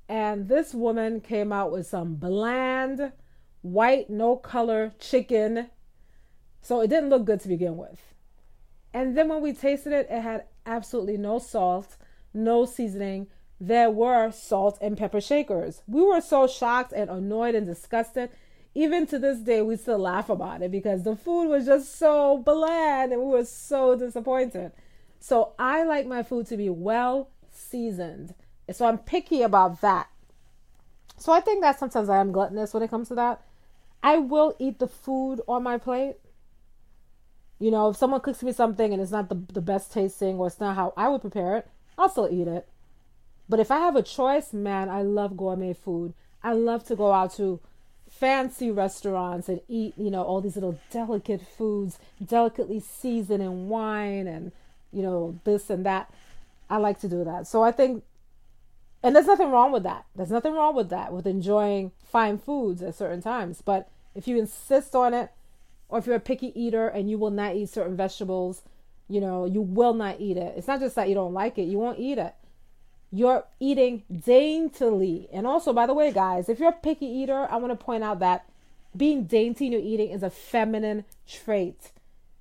And 0.09 0.49
this 0.49 0.73
woman 0.73 1.21
came 1.21 1.53
out 1.53 1.71
with 1.71 1.87
some 1.87 2.15
bland, 2.15 3.13
white, 3.61 4.09
no 4.09 4.35
color 4.35 4.93
chicken. 4.99 5.69
So 6.61 6.81
it 6.81 6.87
didn't 6.87 7.09
look 7.09 7.25
good 7.25 7.39
to 7.41 7.47
begin 7.47 7.77
with. 7.77 8.13
And 8.93 9.17
then 9.17 9.29
when 9.29 9.41
we 9.41 9.53
tasted 9.53 9.93
it, 9.93 10.07
it 10.09 10.21
had 10.21 10.45
absolutely 10.65 11.17
no 11.17 11.39
salt, 11.39 11.97
no 12.35 12.65
seasoning. 12.65 13.27
There 13.59 13.89
were 13.89 14.31
salt 14.31 14.77
and 14.81 14.97
pepper 14.97 15.21
shakers. 15.21 15.81
We 15.87 16.03
were 16.03 16.21
so 16.21 16.47
shocked 16.47 16.93
and 16.93 17.09
annoyed 17.09 17.55
and 17.55 17.65
disgusted. 17.65 18.29
Even 18.73 19.07
to 19.07 19.17
this 19.17 19.39
day, 19.39 19.61
we 19.61 19.77
still 19.77 19.99
laugh 19.99 20.29
about 20.29 20.61
it 20.61 20.69
because 20.69 21.03
the 21.03 21.15
food 21.15 21.47
was 21.47 21.65
just 21.65 21.97
so 21.97 22.37
bland 22.37 23.13
and 23.13 23.21
we 23.21 23.29
were 23.29 23.45
so 23.45 23.95
disappointed. 23.95 24.73
So 25.19 25.53
I 25.57 25.83
like 25.83 26.05
my 26.05 26.21
food 26.21 26.45
to 26.47 26.57
be 26.57 26.69
well 26.69 27.29
seasoned. 27.49 28.35
So 28.71 28.85
I'm 28.85 28.97
picky 28.97 29.41
about 29.41 29.81
that. 29.81 30.09
So 31.17 31.31
I 31.31 31.39
think 31.39 31.61
that 31.61 31.79
sometimes 31.79 32.09
I 32.09 32.19
am 32.19 32.33
gluttonous 32.33 32.73
when 32.73 32.83
it 32.83 32.89
comes 32.89 33.07
to 33.07 33.15
that. 33.15 33.41
I 34.03 34.17
will 34.17 34.55
eat 34.59 34.79
the 34.79 34.87
food 34.87 35.41
on 35.47 35.63
my 35.63 35.77
plate. 35.77 36.17
You 37.57 37.71
know, 37.71 37.89
if 37.89 37.95
someone 37.95 38.19
cooks 38.19 38.43
me 38.43 38.51
something 38.51 38.91
and 38.91 39.01
it's 39.01 39.11
not 39.11 39.29
the, 39.29 39.41
the 39.53 39.61
best 39.61 39.93
tasting 39.93 40.37
or 40.37 40.47
it's 40.47 40.59
not 40.59 40.75
how 40.75 40.93
I 40.97 41.07
would 41.07 41.21
prepare 41.21 41.57
it, 41.57 41.69
I'll 41.97 42.09
still 42.09 42.29
eat 42.31 42.47
it. 42.47 42.67
But 43.47 43.59
if 43.59 43.71
I 43.71 43.79
have 43.79 43.95
a 43.95 44.01
choice, 44.01 44.53
man, 44.53 44.89
I 44.89 45.01
love 45.01 45.37
gourmet 45.37 45.73
food. 45.73 46.13
I 46.43 46.53
love 46.53 46.83
to 46.85 46.95
go 46.95 47.11
out 47.11 47.33
to 47.35 47.59
fancy 48.09 48.71
restaurants 48.71 49.49
and 49.49 49.61
eat, 49.67 49.93
you 49.97 50.09
know, 50.09 50.23
all 50.23 50.41
these 50.41 50.55
little 50.55 50.79
delicate 50.91 51.41
foods, 51.41 51.99
delicately 52.23 52.79
seasoned 52.79 53.43
in 53.43 53.69
wine 53.69 54.27
and, 54.27 54.51
you 54.91 55.03
know, 55.03 55.39
this 55.43 55.69
and 55.69 55.85
that. 55.85 56.11
I 56.69 56.77
like 56.77 56.99
to 57.01 57.07
do 57.07 57.23
that. 57.23 57.47
So 57.47 57.61
I 57.61 57.71
think 57.71 58.03
and 59.05 59.15
there's 59.15 59.27
nothing 59.27 59.51
wrong 59.51 59.71
with 59.71 59.83
that. 59.83 60.05
There's 60.15 60.31
nothing 60.31 60.53
wrong 60.53 60.75
with 60.75 60.89
that, 60.89 61.13
with 61.13 61.27
enjoying 61.27 61.91
fine 62.03 62.39
foods 62.39 62.81
at 62.81 62.95
certain 62.95 63.21
times. 63.21 63.61
But 63.63 63.87
if 64.15 64.27
you 64.27 64.35
insist 64.35 64.95
on 64.95 65.13
it, 65.13 65.29
or 65.89 65.99
if 65.99 66.07
you're 66.07 66.15
a 66.15 66.19
picky 66.19 66.59
eater 66.59 66.87
and 66.87 67.07
you 67.07 67.19
will 67.19 67.29
not 67.29 67.55
eat 67.55 67.69
certain 67.69 67.95
vegetables, 67.95 68.63
you 69.07 69.21
know, 69.21 69.45
you 69.45 69.61
will 69.61 69.93
not 69.93 70.19
eat 70.19 70.37
it. 70.37 70.53
It's 70.57 70.67
not 70.67 70.79
just 70.79 70.95
that 70.95 71.09
you 71.09 71.15
don't 71.15 71.33
like 71.33 71.57
it, 71.57 71.63
you 71.63 71.77
won't 71.77 71.99
eat 71.99 72.17
it. 72.17 72.33
You're 73.11 73.45
eating 73.59 74.03
daintily. 74.25 75.29
And 75.31 75.47
also, 75.47 75.71
by 75.71 75.85
the 75.85 75.93
way, 75.93 76.11
guys, 76.11 76.49
if 76.49 76.59
you're 76.59 76.69
a 76.69 76.73
picky 76.73 77.05
eater, 77.05 77.47
I 77.49 77.57
want 77.57 77.77
to 77.77 77.85
point 77.85 78.03
out 78.03 78.19
that 78.19 78.45
being 78.95 79.25
dainty 79.25 79.67
in 79.67 79.71
your 79.71 79.81
eating 79.81 80.09
is 80.09 80.23
a 80.23 80.29
feminine 80.29 81.05
trait. 81.27 81.91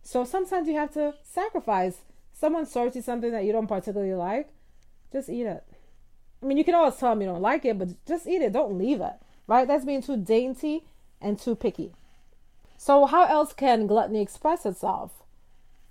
So 0.02 0.25
sometimes 0.25 0.68
you 0.68 0.75
have 0.75 0.92
to 0.94 1.14
sacrifice. 1.23 1.99
Someone 2.33 2.66
serves 2.66 2.97
you 2.97 3.02
something 3.02 3.33
that 3.33 3.44
you 3.44 3.52
don't 3.52 3.66
particularly 3.66 4.14
like, 4.14 4.50
just 5.12 5.28
eat 5.28 5.47
it. 5.47 5.64
I 6.42 6.47
mean, 6.47 6.59
you 6.59 6.64
can 6.64 6.75
always 6.75 6.97
tell 6.97 7.11
them 7.11 7.23
you 7.23 7.28
don't 7.28 7.40
like 7.40 7.64
it, 7.64 7.78
but 7.78 7.88
just 8.06 8.26
eat 8.26 8.42
it. 8.42 8.52
Don't 8.52 8.78
leave 8.78 9.00
it, 9.00 9.14
right? 9.47 9.66
That's 9.66 9.85
being 9.85 10.02
too 10.02 10.16
dainty 10.16 10.85
and 11.21 11.38
too 11.38 11.54
picky. 11.54 11.92
So, 12.76 13.06
how 13.06 13.25
else 13.25 13.52
can 13.52 13.87
gluttony 13.87 14.21
express 14.21 14.66
itself? 14.66 15.24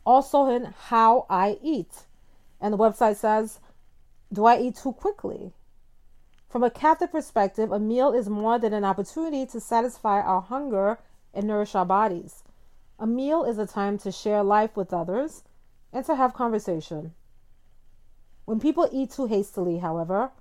Also, 0.06 0.48
in 0.48 0.74
how 0.88 1.26
I 1.30 1.58
eat. 1.62 2.04
And 2.60 2.74
the 2.74 2.78
website 2.78 3.16
says, 3.16 3.60
Do 4.32 4.46
I 4.46 4.60
eat 4.60 4.76
too 4.76 4.94
quickly? 4.94 5.54
From 6.50 6.64
a 6.64 6.70
Catholic 6.70 7.12
perspective, 7.12 7.72
a 7.72 7.80
meal 7.80 8.14
is 8.14 8.30
more 8.30 8.60
than 8.60 8.74
an 8.74 8.86
opportunity 8.86 9.46
to 9.48 9.60
satisfy 9.60 10.22
our 10.22 10.42
hunger 10.42 11.00
and 11.34 11.48
nourish 11.48 11.74
our 11.74 11.86
bodies. 11.86 12.44
A 13.00 13.08
meal 13.08 13.44
is 13.44 13.58
a 13.58 13.66
time 13.66 13.98
to 14.00 14.12
share 14.12 14.44
life 14.44 14.78
with 14.78 14.94
others 14.94 15.44
and 15.92 16.06
to 16.06 16.16
have 16.16 16.34
conversation. 16.34 17.14
When 18.46 18.60
people 18.60 18.88
eat 18.92 19.12
too 19.12 19.26
hastily, 19.26 19.80
however, 19.80 20.32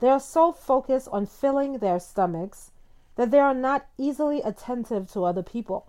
they 0.00 0.08
are 0.08 0.20
so 0.20 0.50
focused 0.50 1.08
on 1.12 1.26
filling 1.26 1.78
their 1.78 2.00
stomachs 2.00 2.72
that 3.16 3.30
they 3.30 3.38
are 3.38 3.54
not 3.54 3.86
easily 3.96 4.42
attentive 4.42 5.10
to 5.12 5.24
other 5.24 5.42
people. 5.42 5.86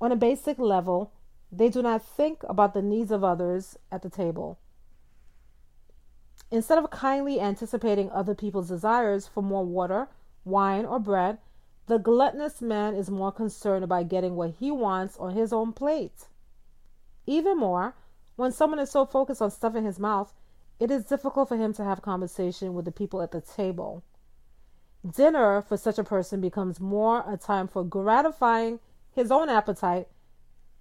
On 0.00 0.12
a 0.12 0.16
basic 0.16 0.58
level, 0.58 1.10
they 1.50 1.68
do 1.68 1.82
not 1.82 2.02
think 2.02 2.42
about 2.48 2.74
the 2.74 2.82
needs 2.82 3.10
of 3.10 3.24
others 3.24 3.78
at 3.90 4.02
the 4.02 4.10
table. 4.10 4.58
Instead 6.50 6.78
of 6.78 6.90
kindly 6.90 7.40
anticipating 7.40 8.10
other 8.10 8.34
people's 8.34 8.68
desires 8.68 9.26
for 9.26 9.42
more 9.42 9.64
water, 9.64 10.08
wine, 10.44 10.84
or 10.84 10.98
bread, 10.98 11.38
the 11.86 11.98
gluttonous 11.98 12.60
man 12.60 12.94
is 12.94 13.10
more 13.10 13.32
concerned 13.32 13.84
about 13.84 14.08
getting 14.08 14.36
what 14.36 14.54
he 14.58 14.70
wants 14.70 15.16
on 15.18 15.34
his 15.34 15.52
own 15.52 15.72
plate. 15.72 16.26
Even 17.26 17.58
more, 17.58 17.94
when 18.36 18.52
someone 18.52 18.78
is 18.78 18.90
so 18.90 19.04
focused 19.04 19.42
on 19.42 19.50
stuffing 19.50 19.84
his 19.84 19.98
mouth, 19.98 20.32
it 20.78 20.90
is 20.90 21.04
difficult 21.04 21.48
for 21.48 21.56
him 21.56 21.72
to 21.74 21.84
have 21.84 22.02
conversation 22.02 22.72
with 22.72 22.84
the 22.84 22.92
people 22.92 23.20
at 23.20 23.32
the 23.32 23.40
table. 23.40 24.02
Dinner 25.08 25.62
for 25.62 25.76
such 25.76 25.98
a 25.98 26.04
person 26.04 26.40
becomes 26.40 26.80
more 26.80 27.24
a 27.26 27.36
time 27.36 27.68
for 27.68 27.84
gratifying 27.84 28.80
his 29.10 29.30
own 29.30 29.48
appetite 29.48 30.08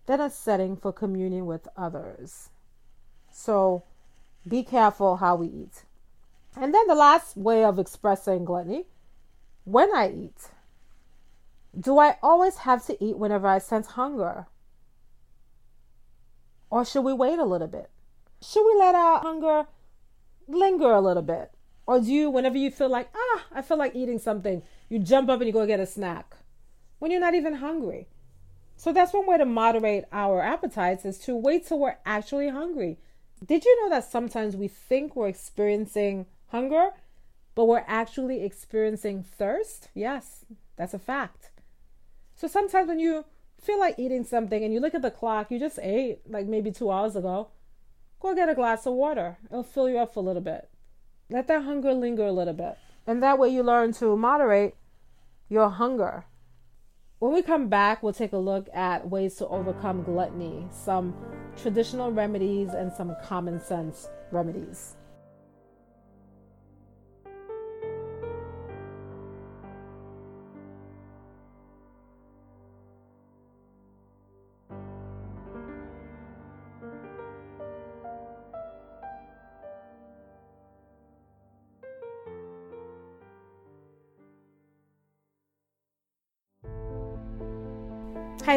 than 0.07 0.19
a 0.19 0.29
setting 0.29 0.75
for 0.75 0.91
communion 0.91 1.45
with 1.45 1.67
others. 1.77 2.49
So 3.31 3.83
be 4.47 4.63
careful 4.63 5.17
how 5.17 5.35
we 5.35 5.47
eat. 5.47 5.83
And 6.55 6.73
then 6.73 6.87
the 6.87 6.95
last 6.95 7.37
way 7.37 7.63
of 7.63 7.77
expressing 7.77 8.45
gluttony 8.45 8.85
when 9.65 9.95
I 9.95 10.09
eat. 10.09 10.49
Do 11.79 11.99
I 11.99 12.17
always 12.23 12.57
have 12.59 12.85
to 12.87 13.03
eat 13.03 13.17
whenever 13.17 13.47
I 13.47 13.59
sense 13.59 13.87
hunger? 13.87 14.47
Or 16.71 16.83
should 16.83 17.03
we 17.03 17.13
wait 17.13 17.37
a 17.37 17.45
little 17.45 17.67
bit? 17.67 17.91
Should 18.41 18.65
we 18.65 18.79
let 18.79 18.95
our 18.95 19.19
hunger 19.19 19.67
linger 20.47 20.91
a 20.91 21.01
little 21.01 21.21
bit? 21.21 21.51
Or 21.85 21.99
do 21.99 22.11
you, 22.11 22.29
whenever 22.29 22.57
you 22.57 22.71
feel 22.71 22.89
like, 22.89 23.09
ah, 23.15 23.43
I 23.53 23.61
feel 23.61 23.77
like 23.77 23.95
eating 23.95 24.19
something, 24.19 24.63
you 24.89 24.99
jump 24.99 25.29
up 25.29 25.39
and 25.39 25.47
you 25.47 25.53
go 25.53 25.65
get 25.65 25.79
a 25.79 25.85
snack 25.85 26.37
when 26.99 27.11
you're 27.11 27.19
not 27.19 27.35
even 27.35 27.55
hungry? 27.55 28.07
So 28.77 28.93
that's 28.93 29.11
one 29.11 29.25
way 29.25 29.39
to 29.39 29.45
moderate 29.45 30.05
our 30.11 30.39
appetites 30.39 31.03
is 31.03 31.17
to 31.19 31.35
wait 31.35 31.65
till 31.65 31.79
we're 31.79 31.97
actually 32.05 32.49
hungry. 32.49 32.99
Did 33.43 33.65
you 33.65 33.81
know 33.81 33.89
that 33.89 34.09
sometimes 34.09 34.55
we 34.55 34.67
think 34.67 35.15
we're 35.15 35.27
experiencing 35.27 36.27
hunger, 36.49 36.91
but 37.55 37.65
we're 37.65 37.83
actually 37.87 38.43
experiencing 38.43 39.23
thirst? 39.23 39.89
Yes, 39.95 40.45
that's 40.75 40.93
a 40.93 40.99
fact. 40.99 41.49
So 42.35 42.47
sometimes 42.47 42.87
when 42.87 42.99
you 42.99 43.25
feel 43.59 43.79
like 43.79 43.97
eating 43.97 44.23
something 44.23 44.63
and 44.63 44.71
you 44.71 44.79
look 44.79 44.93
at 44.93 45.01
the 45.01 45.09
clock, 45.09 45.49
you 45.49 45.59
just 45.59 45.79
ate 45.81 46.19
like 46.29 46.45
maybe 46.45 46.71
two 46.71 46.91
hours 46.91 47.15
ago, 47.15 47.49
go 48.19 48.35
get 48.35 48.47
a 48.47 48.55
glass 48.55 48.85
of 48.85 48.93
water. 48.93 49.39
It'll 49.49 49.63
fill 49.63 49.89
you 49.89 49.97
up 49.97 50.15
a 50.15 50.19
little 50.19 50.41
bit. 50.41 50.69
Let 51.31 51.47
that 51.47 51.63
hunger 51.63 51.93
linger 51.93 52.27
a 52.27 52.31
little 52.31 52.53
bit. 52.53 52.77
And 53.07 53.23
that 53.23 53.39
way 53.39 53.49
you 53.49 53.63
learn 53.63 53.91
to 53.93 54.15
moderate 54.15 54.75
your 55.49 55.69
hunger. 55.69 56.25
When 57.19 57.33
we 57.33 57.41
come 57.41 57.67
back, 57.67 58.03
we'll 58.03 58.13
take 58.13 58.33
a 58.33 58.37
look 58.37 58.69
at 58.75 59.09
ways 59.09 59.37
to 59.37 59.47
overcome 59.47 60.03
gluttony, 60.03 60.67
some 60.69 61.15
traditional 61.59 62.11
remedies, 62.11 62.75
and 62.75 62.93
some 62.93 63.15
common 63.23 63.59
sense 63.59 64.07
remedies. 64.31 64.97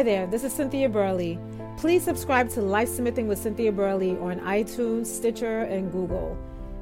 Hi 0.01 0.05
there, 0.05 0.25
this 0.25 0.43
is 0.43 0.51
Cynthia 0.51 0.89
Burley. 0.89 1.37
Please 1.77 2.01
subscribe 2.01 2.49
to 2.53 2.61
Life 2.63 2.89
Smithing 2.89 3.27
with 3.27 3.37
Cynthia 3.37 3.71
Burley 3.71 4.17
on 4.17 4.39
iTunes, 4.39 5.05
Stitcher, 5.05 5.61
and 5.65 5.91
Google. 5.91 6.35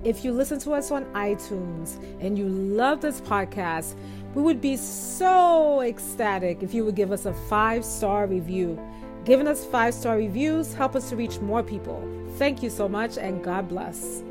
If 0.06 0.24
you 0.24 0.32
listen 0.32 0.58
to 0.60 0.72
us 0.72 0.90
on 0.90 1.04
iTunes 1.08 2.02
and 2.22 2.38
you 2.38 2.48
love 2.48 3.02
this 3.02 3.20
podcast, 3.20 3.96
we 4.36 4.42
would 4.42 4.62
be 4.62 4.78
so 4.78 5.82
ecstatic 5.82 6.64
if 6.64 6.74
you 6.74 6.86
would 6.86 6.96
give 6.96 7.12
us 7.12 7.26
a 7.26 7.34
five 7.50 7.84
star 7.84 8.26
review. 8.26 8.80
Giving 9.26 9.50
us 9.50 9.66
five 9.66 9.94
star 9.94 10.16
reviews 10.16 10.74
help 10.74 10.96
us 10.96 11.10
to 11.10 11.18
reach 11.18 11.42
more 11.42 11.62
people. 11.62 12.02
Thank 12.38 12.64
you 12.64 12.70
so 12.70 12.88
much 12.88 13.18
and 13.18 13.44
God 13.44 13.68
bless. 13.68 14.24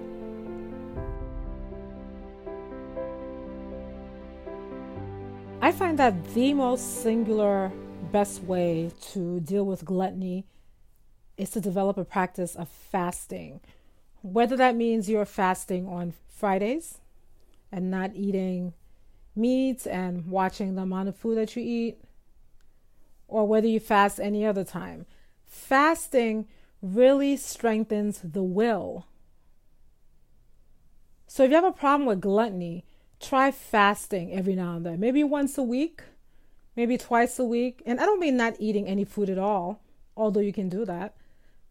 I 5.60 5.72
find 5.72 5.98
that 5.98 6.32
the 6.32 6.54
most 6.54 7.02
singular 7.02 7.70
best 8.10 8.42
way 8.42 8.90
to 9.12 9.40
deal 9.40 9.64
with 9.64 9.84
gluttony 9.84 10.44
is 11.36 11.50
to 11.50 11.60
develop 11.60 11.96
a 11.96 12.04
practice 12.04 12.54
of 12.54 12.68
fasting. 12.68 13.60
Whether 14.22 14.56
that 14.56 14.74
means 14.74 15.08
you're 15.08 15.24
fasting 15.24 15.86
on 15.88 16.14
Fridays 16.28 16.98
and 17.70 17.90
not 17.90 18.10
eating 18.14 18.72
meat 19.36 19.86
and 19.86 20.26
watching 20.26 20.74
the 20.74 20.82
amount 20.82 21.08
of 21.08 21.16
food 21.16 21.38
that 21.38 21.54
you 21.54 21.62
eat, 21.62 21.98
or 23.28 23.46
whether 23.46 23.68
you 23.68 23.78
fast 23.78 24.18
any 24.18 24.44
other 24.44 24.64
time. 24.64 25.06
Fasting 25.44 26.48
really 26.82 27.36
strengthens 27.36 28.20
the 28.24 28.42
will. 28.42 29.06
So 31.26 31.44
if 31.44 31.50
you 31.50 31.56
have 31.56 31.64
a 31.64 31.72
problem 31.72 32.06
with 32.06 32.20
gluttony, 32.20 32.84
try 33.20 33.50
fasting 33.50 34.32
every 34.32 34.54
now 34.54 34.76
and 34.76 34.86
then, 34.86 34.98
maybe 34.98 35.22
once 35.22 35.58
a 35.58 35.62
week 35.62 36.02
maybe 36.78 36.96
twice 36.96 37.40
a 37.40 37.44
week. 37.44 37.82
And 37.84 37.98
I 37.98 38.06
don't 38.06 38.20
mean 38.20 38.36
not 38.36 38.54
eating 38.60 38.86
any 38.86 39.04
food 39.04 39.28
at 39.28 39.36
all, 39.36 39.82
although 40.16 40.38
you 40.38 40.52
can 40.52 40.68
do 40.68 40.84
that. 40.84 41.16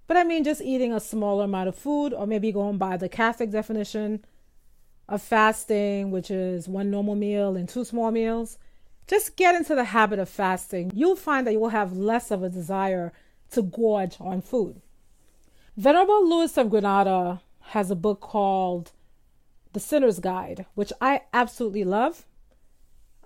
But 0.06 0.18
I 0.18 0.26
mean 0.26 0.44
just 0.44 0.62
eating 0.62 0.92
a 0.92 1.00
smaller 1.00 1.46
amount 1.46 1.70
of 1.70 1.76
food, 1.76 2.14
or 2.14 2.28
maybe 2.28 2.52
going 2.52 2.78
by 2.78 2.98
the 2.98 3.08
Catholic 3.08 3.50
definition 3.50 4.26
of 5.08 5.22
fasting, 5.22 6.12
which 6.12 6.30
is 6.30 6.68
one 6.68 6.92
normal 6.92 7.16
meal 7.16 7.56
and 7.56 7.70
two 7.70 7.86
small 7.86 8.12
meals. 8.12 8.58
Just 9.08 9.38
get 9.38 9.56
into 9.56 9.76
the 9.76 9.86
habit 9.86 10.20
of 10.20 10.28
fasting. 10.28 10.92
You'll 10.94 11.16
find 11.16 11.48
that 11.48 11.54
you 11.54 11.62
will 11.62 11.70
have 11.70 11.96
less 11.96 12.30
of 12.30 12.44
a 12.44 12.50
desire 12.50 13.14
to 13.52 13.62
gorge 13.62 14.18
on 14.20 14.42
food. 14.42 14.82
Venerable 15.78 16.28
Louis 16.28 16.58
of 16.58 16.70
Granada 16.70 17.42
has 17.72 17.90
a 17.90 17.96
book 17.96 18.20
called 18.20 18.92
The 19.72 19.80
Sinner's 19.80 20.20
Guide, 20.20 20.66
which 20.76 20.92
I 21.00 21.22
absolutely 21.34 21.86
love. 21.86 22.26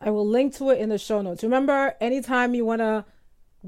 I 0.04 0.10
will 0.10 0.28
link 0.28 0.56
to 0.56 0.72
it 0.72 0.80
in 0.80 0.90
the 0.90 0.98
show 0.98 1.22
notes. 1.22 1.44
Remember, 1.44 1.96
anytime 2.02 2.56
you 2.56 2.66
want 2.66 2.80
to 2.80 3.06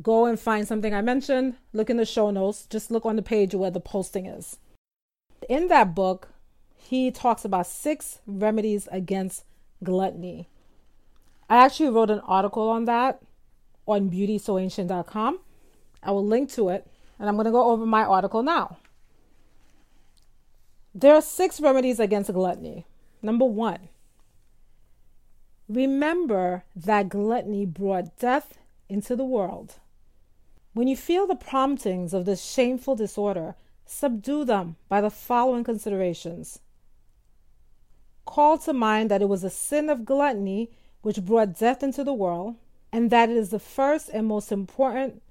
go 0.01 0.25
and 0.25 0.39
find 0.39 0.67
something 0.67 0.93
I 0.93 1.01
mentioned, 1.01 1.55
look 1.73 1.91
in 1.91 1.97
the 1.97 2.05
show 2.05 2.31
notes. 2.31 2.65
Just 2.65 2.89
look 2.89 3.05
on 3.05 3.15
the 3.15 3.21
page 3.21 3.53
where 3.53 3.69
the 3.69 3.79
posting 3.79 4.25
is. 4.25 4.57
In 5.47 5.67
that 5.67 5.93
book, 5.93 6.29
he 6.75 7.11
talks 7.11 7.45
about 7.45 7.67
six 7.67 8.19
remedies 8.25 8.87
against 8.91 9.43
gluttony. 9.83 10.49
I 11.49 11.57
actually 11.63 11.89
wrote 11.89 12.09
an 12.09 12.21
article 12.21 12.67
on 12.69 12.85
that 12.85 13.21
on 13.85 14.09
beautysoancient.com. 14.09 15.39
I 16.01 16.11
will 16.11 16.25
link 16.25 16.49
to 16.53 16.69
it, 16.69 16.87
and 17.19 17.29
I'm 17.29 17.35
going 17.35 17.45
to 17.45 17.51
go 17.51 17.69
over 17.69 17.85
my 17.85 18.03
article 18.03 18.41
now. 18.41 18.77
There 20.95 21.13
are 21.13 21.21
six 21.21 21.59
remedies 21.59 21.99
against 21.99 22.33
gluttony. 22.33 22.85
Number 23.21 23.45
one, 23.45 23.89
Remember 25.69 26.63
that 26.75 27.09
gluttony 27.09 27.65
brought 27.65 28.17
death 28.17 28.57
into 28.89 29.15
the 29.15 29.25
world. 29.25 29.75
When 30.73 30.87
you 30.87 30.97
feel 30.97 31.27
the 31.27 31.35
promptings 31.35 32.13
of 32.13 32.25
this 32.25 32.43
shameful 32.43 32.95
disorder, 32.95 33.55
subdue 33.85 34.43
them 34.43 34.75
by 34.89 35.01
the 35.01 35.09
following 35.09 35.63
considerations. 35.63 36.59
Call 38.25 38.57
to 38.59 38.73
mind 38.73 39.11
that 39.11 39.21
it 39.21 39.29
was 39.29 39.43
a 39.43 39.49
sin 39.49 39.89
of 39.89 40.05
gluttony 40.05 40.71
which 41.01 41.23
brought 41.23 41.57
death 41.57 41.83
into 41.83 42.03
the 42.03 42.13
world, 42.13 42.55
and 42.91 43.09
that 43.09 43.29
it 43.29 43.37
is 43.37 43.49
the 43.49 43.59
first 43.59 44.09
and 44.09 44.27
most 44.27 44.51
important 44.51 45.21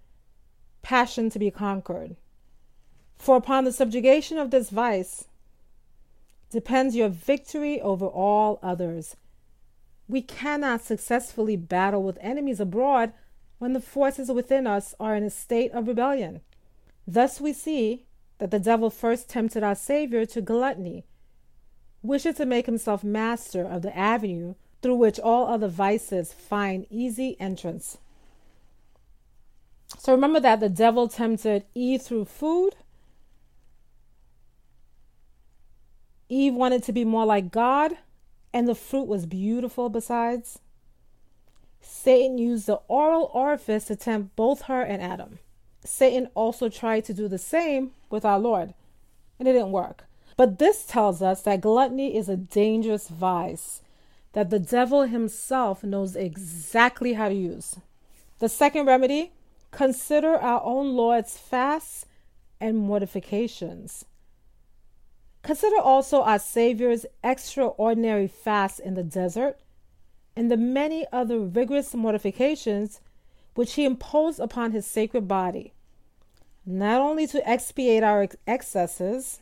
passion 0.83 1.31
to 1.31 1.38
be 1.38 1.51
conquered. 1.51 2.16
For 3.16 3.37
upon 3.37 3.64
the 3.64 3.73
subjugation 3.73 4.37
of 4.37 4.51
this 4.51 4.71
vice 4.71 5.27
depends 6.51 6.95
your 6.95 7.09
victory 7.09 7.81
over 7.81 8.07
all 8.07 8.59
others. 8.62 9.16
We 10.12 10.20
cannot 10.20 10.83
successfully 10.83 11.57
battle 11.57 12.03
with 12.03 12.18
enemies 12.20 12.61
abroad 12.61 13.14
when 13.57 13.72
the 13.72 13.81
forces 13.81 14.31
within 14.31 14.66
us 14.66 14.94
are 15.01 15.16
in 15.16 15.22
a 15.22 15.31
state 15.31 15.72
of 15.72 15.88
rebellion. 15.88 16.42
Thus, 17.07 17.40
we 17.40 17.55
see 17.55 18.05
that 18.37 18.51
the 18.51 18.59
devil 18.59 18.90
first 18.90 19.31
tempted 19.31 19.62
our 19.62 19.75
Savior 19.75 20.27
to 20.27 20.42
gluttony, 20.42 21.05
wishing 22.03 22.35
to 22.35 22.44
make 22.44 22.66
himself 22.66 23.03
master 23.03 23.64
of 23.64 23.81
the 23.81 23.96
avenue 23.96 24.55
through 24.83 24.96
which 24.96 25.18
all 25.18 25.46
other 25.46 25.68
vices 25.68 26.31
find 26.31 26.85
easy 26.90 27.35
entrance. 27.40 27.96
So 29.96 30.12
remember 30.12 30.40
that 30.40 30.61
the 30.61 30.68
devil 30.68 31.09
tempted 31.09 31.64
Eve 31.75 32.03
through 32.03 32.27
food. 32.27 32.77
Eve 36.29 36.53
wanted 36.53 36.83
to 36.83 36.92
be 36.92 37.07
more 37.07 37.25
like 37.25 37.51
God 37.51 37.96
and 38.53 38.69
the 38.69 38.75
fruit 38.75 39.07
was 39.07 39.27
beautiful 39.27 39.88
besides. 39.88 40.59
Satan 41.81 42.38
used 42.38 42.67
the 42.67 42.81
oral 42.88 43.31
orifice 43.35 43.87
to 43.87 43.97
tempt 43.97 44.37
both 44.37 44.62
her 44.62 44.83
and 44.83 45.03
Adam. 45.03 45.38
Satan 45.85 46.29
also 46.35 46.69
tried 46.69 47.05
to 47.07 47.15
do 47.15 47.29
the 47.29 47.38
same 47.38 47.91
with 48.09 48.25
our 48.25 48.38
Lord, 48.38 48.75
and 49.38 49.49
it 49.49 49.53
didn't 49.53 49.73
work. 49.73 50.05
But 50.37 50.59
this 50.59 50.85
tells 50.85 51.23
us 51.23 51.43
that 51.43 51.61
gluttony 51.61 52.17
is 52.17 52.29
a 52.29 52.37
dangerous 52.37 53.09
vice 53.09 53.83
that 54.33 54.51
the 54.51 54.59
devil 54.59 55.03
himself 55.03 55.85
knows 55.85 56.17
exactly 56.17 57.15
how 57.15 57.29
to 57.29 57.35
use. 57.35 57.77
The 58.38 58.49
second 58.49 58.87
remedy 58.87 59.33
consider 59.71 60.37
our 60.37 60.62
own 60.62 60.95
Lord's 60.97 61.37
fasts 61.37 62.07
and 62.61 62.79
mortifications. 62.79 64.05
Consider 65.42 65.78
also 65.78 66.22
our 66.22 66.38
Savior's 66.38 67.05
extraordinary 67.24 68.28
fast 68.28 68.78
in 68.78 68.94
the 68.94 69.02
desert 69.02 69.59
and 70.37 70.50
the 70.50 70.57
many 70.57 71.05
other 71.12 71.40
rigorous 71.40 71.94
mortifications 71.94 73.00
which 73.55 73.74
he 73.74 73.85
imposed 73.85 74.40
upon 74.40 74.72
his 74.72 74.87
sacred 74.87 75.26
body, 75.26 75.72
not 76.64 77.00
only 77.00 77.26
to 77.26 77.48
expiate 77.48 78.02
our 78.02 78.28
excesses, 78.46 79.40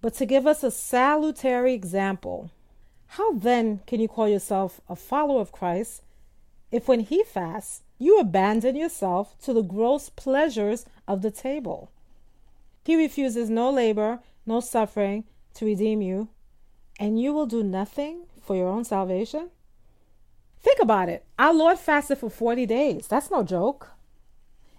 but 0.00 0.14
to 0.14 0.26
give 0.26 0.46
us 0.46 0.62
a 0.62 0.70
salutary 0.70 1.72
example. 1.72 2.50
How 3.08 3.32
then 3.32 3.80
can 3.86 4.00
you 4.00 4.08
call 4.08 4.28
yourself 4.28 4.80
a 4.88 4.96
follower 4.96 5.40
of 5.40 5.52
Christ 5.52 6.02
if, 6.70 6.86
when 6.86 7.00
he 7.00 7.24
fasts, 7.24 7.82
you 7.98 8.18
abandon 8.18 8.76
yourself 8.76 9.36
to 9.42 9.52
the 9.52 9.62
gross 9.62 10.10
pleasures 10.10 10.86
of 11.08 11.22
the 11.22 11.30
table? 11.30 11.90
He 12.84 12.96
refuses 12.96 13.48
no 13.48 13.70
labor, 13.70 14.20
no 14.46 14.60
suffering 14.60 15.24
to 15.54 15.66
redeem 15.66 16.02
you, 16.02 16.28
and 16.98 17.20
you 17.20 17.32
will 17.32 17.46
do 17.46 17.62
nothing 17.62 18.26
for 18.40 18.56
your 18.56 18.68
own 18.68 18.84
salvation? 18.84 19.50
Think 20.60 20.78
about 20.80 21.08
it. 21.08 21.24
Our 21.38 21.52
Lord 21.52 21.78
fasted 21.78 22.18
for 22.18 22.30
40 22.30 22.66
days. 22.66 23.06
That's 23.08 23.30
no 23.30 23.42
joke. 23.42 23.90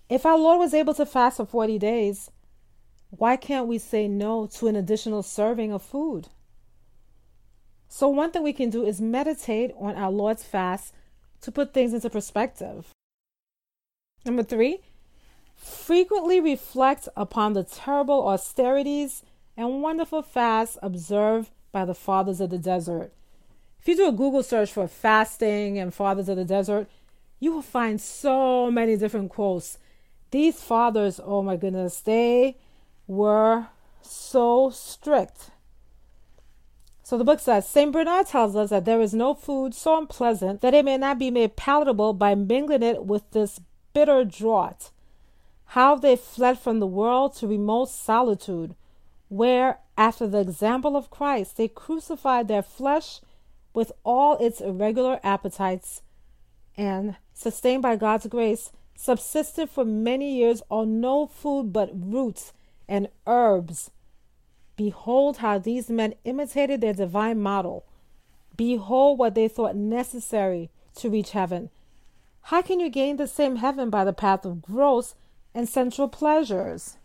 If 0.10 0.26
our 0.26 0.38
Lord 0.38 0.60
was 0.60 0.74
able 0.74 0.94
to 0.94 1.06
fast 1.06 1.38
for 1.38 1.46
40 1.46 1.78
days, 1.80 2.32
why 3.10 3.36
can't 3.36 3.68
we 3.68 3.78
say 3.78 4.08
no 4.08 4.48
to 4.48 4.68
an 4.68 4.76
additional 4.76 5.24
serving 5.24 5.72
of 5.72 5.82
food? 5.82 6.30
So, 7.88 8.08
one 8.08 8.32
thing 8.32 8.42
we 8.42 8.54
can 8.54 8.70
do 8.72 8.86
is 8.86 9.00
meditate 9.00 9.72
on 9.80 9.96
our 9.96 10.12
Lord's 10.12 10.44
fast 10.44 10.94
to 11.42 11.52
put 11.52 11.74
things 11.74 11.94
into 11.94 12.10
perspective. 12.10 12.88
Number 14.26 14.42
three, 14.42 14.80
frequently 15.56 16.40
reflect 16.40 17.08
upon 17.16 17.54
the 17.54 17.64
terrible 17.64 18.28
austerities 18.28 19.24
and 19.56 19.82
wonderful 19.82 20.22
fasts 20.22 20.78
observed 20.82 21.50
by 21.72 21.86
the 21.86 21.94
fathers 21.94 22.42
of 22.42 22.50
the 22.50 22.58
desert. 22.58 23.12
If 23.80 23.88
you 23.88 23.96
do 23.96 24.08
a 24.08 24.12
Google 24.12 24.44
search 24.44 24.72
for 24.72 24.88
fasting 24.88 25.78
and 25.78 25.94
fathers 25.94 26.30
of 26.30 26.38
the 26.38 26.46
desert, 26.46 26.88
you 27.40 27.52
will 27.52 27.62
find 27.62 28.00
so 28.00 28.72
many 28.72 28.96
different 28.96 29.30
quotes. 29.30 29.78
These 30.32 30.62
fathers, 30.62 31.20
oh 31.24 31.42
my 31.42 31.58
goodness, 31.58 32.00
they 32.00 32.58
were 33.08 33.68
so 34.02 34.70
strict 34.70 35.52
so 37.06 37.18
the 37.18 37.26
book 37.26 37.42
says 37.42 37.68
St. 37.68 37.92
Bernard 37.92 38.28
tells 38.28 38.56
us 38.56 38.70
that 38.70 38.86
there 38.86 39.02
is 39.02 39.14
no 39.14 39.34
food 39.34 39.76
so 39.76 39.98
unpleasant 39.98 40.62
that 40.62 40.74
it 40.74 40.86
may 40.86 40.98
not 40.98 41.20
be 41.20 41.30
made 41.30 41.58
palatable 41.58 42.14
by 42.14 42.34
mingling 42.34 42.82
it 42.82 43.06
with 43.06 43.30
this 43.32 43.60
bitter 43.94 44.24
draught. 44.24 44.90
How 45.66 45.96
they 45.96 46.16
fled 46.16 46.60
from 46.60 46.80
the 46.80 46.88
world 46.88 47.36
to 47.36 47.48
remote 47.48 47.90
solitude, 47.90 48.76
where, 49.36 49.80
after 49.98 50.28
the 50.28 50.40
example 50.40 50.96
of 50.96 51.10
Christ, 51.10 51.58
they 51.58 51.68
crucified 51.68 52.48
their 52.48 52.64
flesh 52.64 53.22
with 53.74 53.92
all 54.04 54.38
its 54.38 54.62
irregular 54.62 55.20
appetites, 55.24 56.02
and, 56.78 57.16
sustained 57.34 57.82
by 57.82 57.96
God's 57.96 58.28
grace, 58.28 58.72
subsisted 58.96 59.70
for 59.70 59.86
many 59.86 60.36
years 60.36 60.62
on 60.70 61.02
no 61.02 61.28
food 61.28 61.74
but 61.74 61.90
roots 61.94 62.54
and 62.88 63.08
herbs 63.26 63.92
Behold 64.76 65.38
how 65.38 65.60
these 65.60 65.90
men 65.90 66.16
imitated 66.24 66.82
their 66.82 66.94
divine 66.94 67.40
model. 67.40 67.86
Behold 68.56 69.20
what 69.20 69.36
they 69.36 69.48
thought 69.48 69.76
necessary 69.76 70.70
to 70.96 71.10
reach 71.10 71.32
heaven. 71.32 71.70
How 72.48 72.62
can 72.62 72.80
you 72.80 72.90
gain 72.90 73.18
the 73.18 73.28
same 73.28 73.58
heaven 73.58 73.90
by 73.90 74.04
the 74.04 74.14
path 74.14 74.46
of 74.46 74.62
gross 74.62 75.16
and 75.54 75.70
sensual 75.70 76.08
pleasures? 76.08 76.98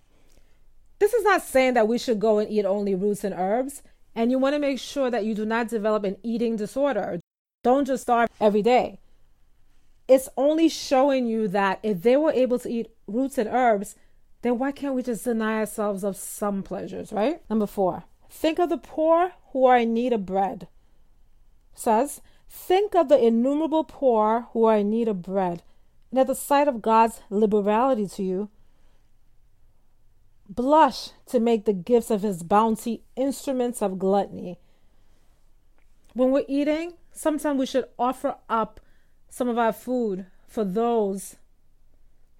This 0.98 1.14
is 1.14 1.24
not 1.24 1.42
saying 1.42 1.74
that 1.74 1.88
we 1.88 1.98
should 1.98 2.18
go 2.18 2.38
and 2.38 2.50
eat 2.50 2.64
only 2.64 2.94
roots 2.94 3.24
and 3.24 3.34
herbs, 3.36 3.82
and 4.14 4.30
you 4.30 4.38
want 4.38 4.54
to 4.54 4.58
make 4.58 4.80
sure 4.80 5.10
that 5.10 5.24
you 5.24 5.34
do 5.34 5.44
not 5.44 5.68
develop 5.68 6.04
an 6.04 6.16
eating 6.22 6.56
disorder. 6.56 7.20
Don't 7.62 7.86
just 7.86 8.02
starve 8.02 8.28
every 8.40 8.62
day. 8.62 8.98
It's 10.08 10.28
only 10.36 10.68
showing 10.68 11.26
you 11.26 11.48
that 11.48 11.80
if 11.82 12.02
they 12.02 12.16
were 12.16 12.32
able 12.32 12.58
to 12.60 12.68
eat 12.70 12.90
roots 13.06 13.38
and 13.38 13.48
herbs, 13.48 13.94
then 14.42 14.58
why 14.58 14.72
can't 14.72 14.94
we 14.94 15.02
just 15.02 15.24
deny 15.24 15.58
ourselves 15.58 16.02
of 16.02 16.16
some 16.16 16.62
pleasures, 16.62 17.12
right? 17.12 17.42
Number 17.50 17.66
four, 17.66 18.04
think 18.30 18.58
of 18.58 18.70
the 18.70 18.78
poor 18.78 19.32
who 19.52 19.66
are 19.66 19.78
in 19.78 19.92
need 19.92 20.12
of 20.12 20.26
bread. 20.26 20.68
says, 21.74 22.20
think 22.48 22.94
of 22.94 23.08
the 23.08 23.18
innumerable 23.24 23.84
poor 23.84 24.48
who 24.52 24.64
are 24.64 24.78
in 24.78 24.90
need 24.90 25.08
of 25.08 25.22
bread. 25.22 25.62
And 26.10 26.18
at 26.18 26.26
the 26.26 26.34
sight 26.34 26.68
of 26.68 26.82
God's 26.82 27.20
liberality 27.30 28.06
to 28.08 28.22
you, 28.22 28.48
blush 30.48 31.10
to 31.26 31.40
make 31.40 31.64
the 31.64 31.72
gifts 31.72 32.10
of 32.10 32.22
his 32.22 32.42
bounty 32.42 33.02
instruments 33.16 33.82
of 33.82 33.98
gluttony. 33.98 34.58
When 36.14 36.30
we're 36.30 36.44
eating, 36.48 36.94
sometimes 37.12 37.58
we 37.58 37.66
should 37.66 37.86
offer 37.98 38.36
up 38.48 38.80
some 39.28 39.48
of 39.48 39.58
our 39.58 39.72
food 39.72 40.26
for 40.46 40.64
those 40.64 41.36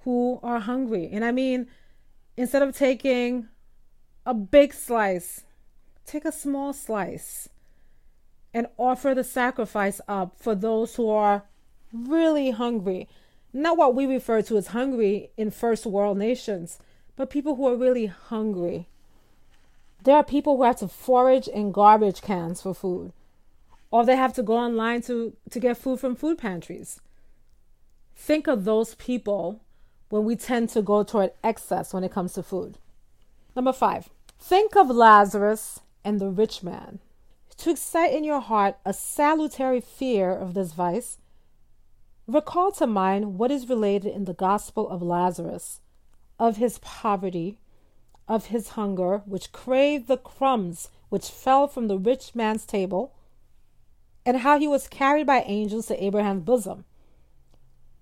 who 0.04 0.40
are 0.42 0.60
hungry. 0.60 1.08
And 1.12 1.24
I 1.24 1.32
mean, 1.32 1.66
instead 2.36 2.62
of 2.62 2.76
taking 2.76 3.48
a 4.24 4.34
big 4.34 4.72
slice, 4.72 5.44
take 6.06 6.24
a 6.24 6.32
small 6.32 6.72
slice 6.72 7.48
and 8.54 8.66
offer 8.78 9.14
the 9.14 9.24
sacrifice 9.24 10.00
up 10.08 10.34
for 10.38 10.54
those 10.54 10.96
who 10.96 11.10
are 11.10 11.44
really 11.92 12.50
hungry. 12.50 13.06
Not 13.52 13.76
what 13.76 13.94
we 13.94 14.06
refer 14.06 14.42
to 14.42 14.56
as 14.56 14.68
hungry 14.68 15.30
in 15.36 15.50
first 15.50 15.86
world 15.86 16.18
nations, 16.18 16.78
but 17.18 17.30
people 17.30 17.56
who 17.56 17.66
are 17.66 17.76
really 17.76 18.06
hungry. 18.06 18.86
There 20.04 20.14
are 20.14 20.22
people 20.22 20.56
who 20.56 20.62
have 20.62 20.76
to 20.76 20.86
forage 20.86 21.48
in 21.48 21.72
garbage 21.72 22.22
cans 22.22 22.62
for 22.62 22.72
food, 22.72 23.12
or 23.90 24.06
they 24.06 24.14
have 24.14 24.32
to 24.34 24.42
go 24.42 24.56
online 24.56 25.02
to, 25.02 25.36
to 25.50 25.58
get 25.58 25.76
food 25.76 25.98
from 25.98 26.14
food 26.14 26.38
pantries. 26.38 27.00
Think 28.14 28.46
of 28.46 28.64
those 28.64 28.94
people 28.94 29.60
when 30.10 30.24
we 30.24 30.36
tend 30.36 30.68
to 30.70 30.80
go 30.80 31.02
toward 31.02 31.32
excess 31.42 31.92
when 31.92 32.04
it 32.04 32.12
comes 32.12 32.34
to 32.34 32.42
food. 32.44 32.78
Number 33.56 33.72
five, 33.72 34.08
think 34.38 34.76
of 34.76 34.88
Lazarus 34.88 35.80
and 36.04 36.20
the 36.20 36.30
rich 36.30 36.62
man. 36.62 37.00
To 37.56 37.70
excite 37.70 38.12
in 38.12 38.22
your 38.22 38.40
heart 38.40 38.76
a 38.86 38.92
salutary 38.92 39.80
fear 39.80 40.30
of 40.30 40.54
this 40.54 40.72
vice, 40.72 41.18
recall 42.28 42.70
to 42.72 42.86
mind 42.86 43.40
what 43.40 43.50
is 43.50 43.68
related 43.68 44.14
in 44.14 44.24
the 44.24 44.34
Gospel 44.34 44.88
of 44.88 45.02
Lazarus, 45.02 45.80
of 46.38 46.56
his 46.56 46.78
poverty, 46.78 47.58
of 48.26 48.46
his 48.46 48.70
hunger, 48.70 49.22
which 49.26 49.52
craved 49.52 50.06
the 50.08 50.16
crumbs 50.16 50.90
which 51.08 51.30
fell 51.30 51.66
from 51.66 51.88
the 51.88 51.98
rich 51.98 52.34
man's 52.34 52.66
table, 52.66 53.14
and 54.26 54.38
how 54.38 54.58
he 54.58 54.68
was 54.68 54.88
carried 54.88 55.26
by 55.26 55.40
angels 55.42 55.86
to 55.86 56.04
Abraham's 56.04 56.44
bosom, 56.44 56.84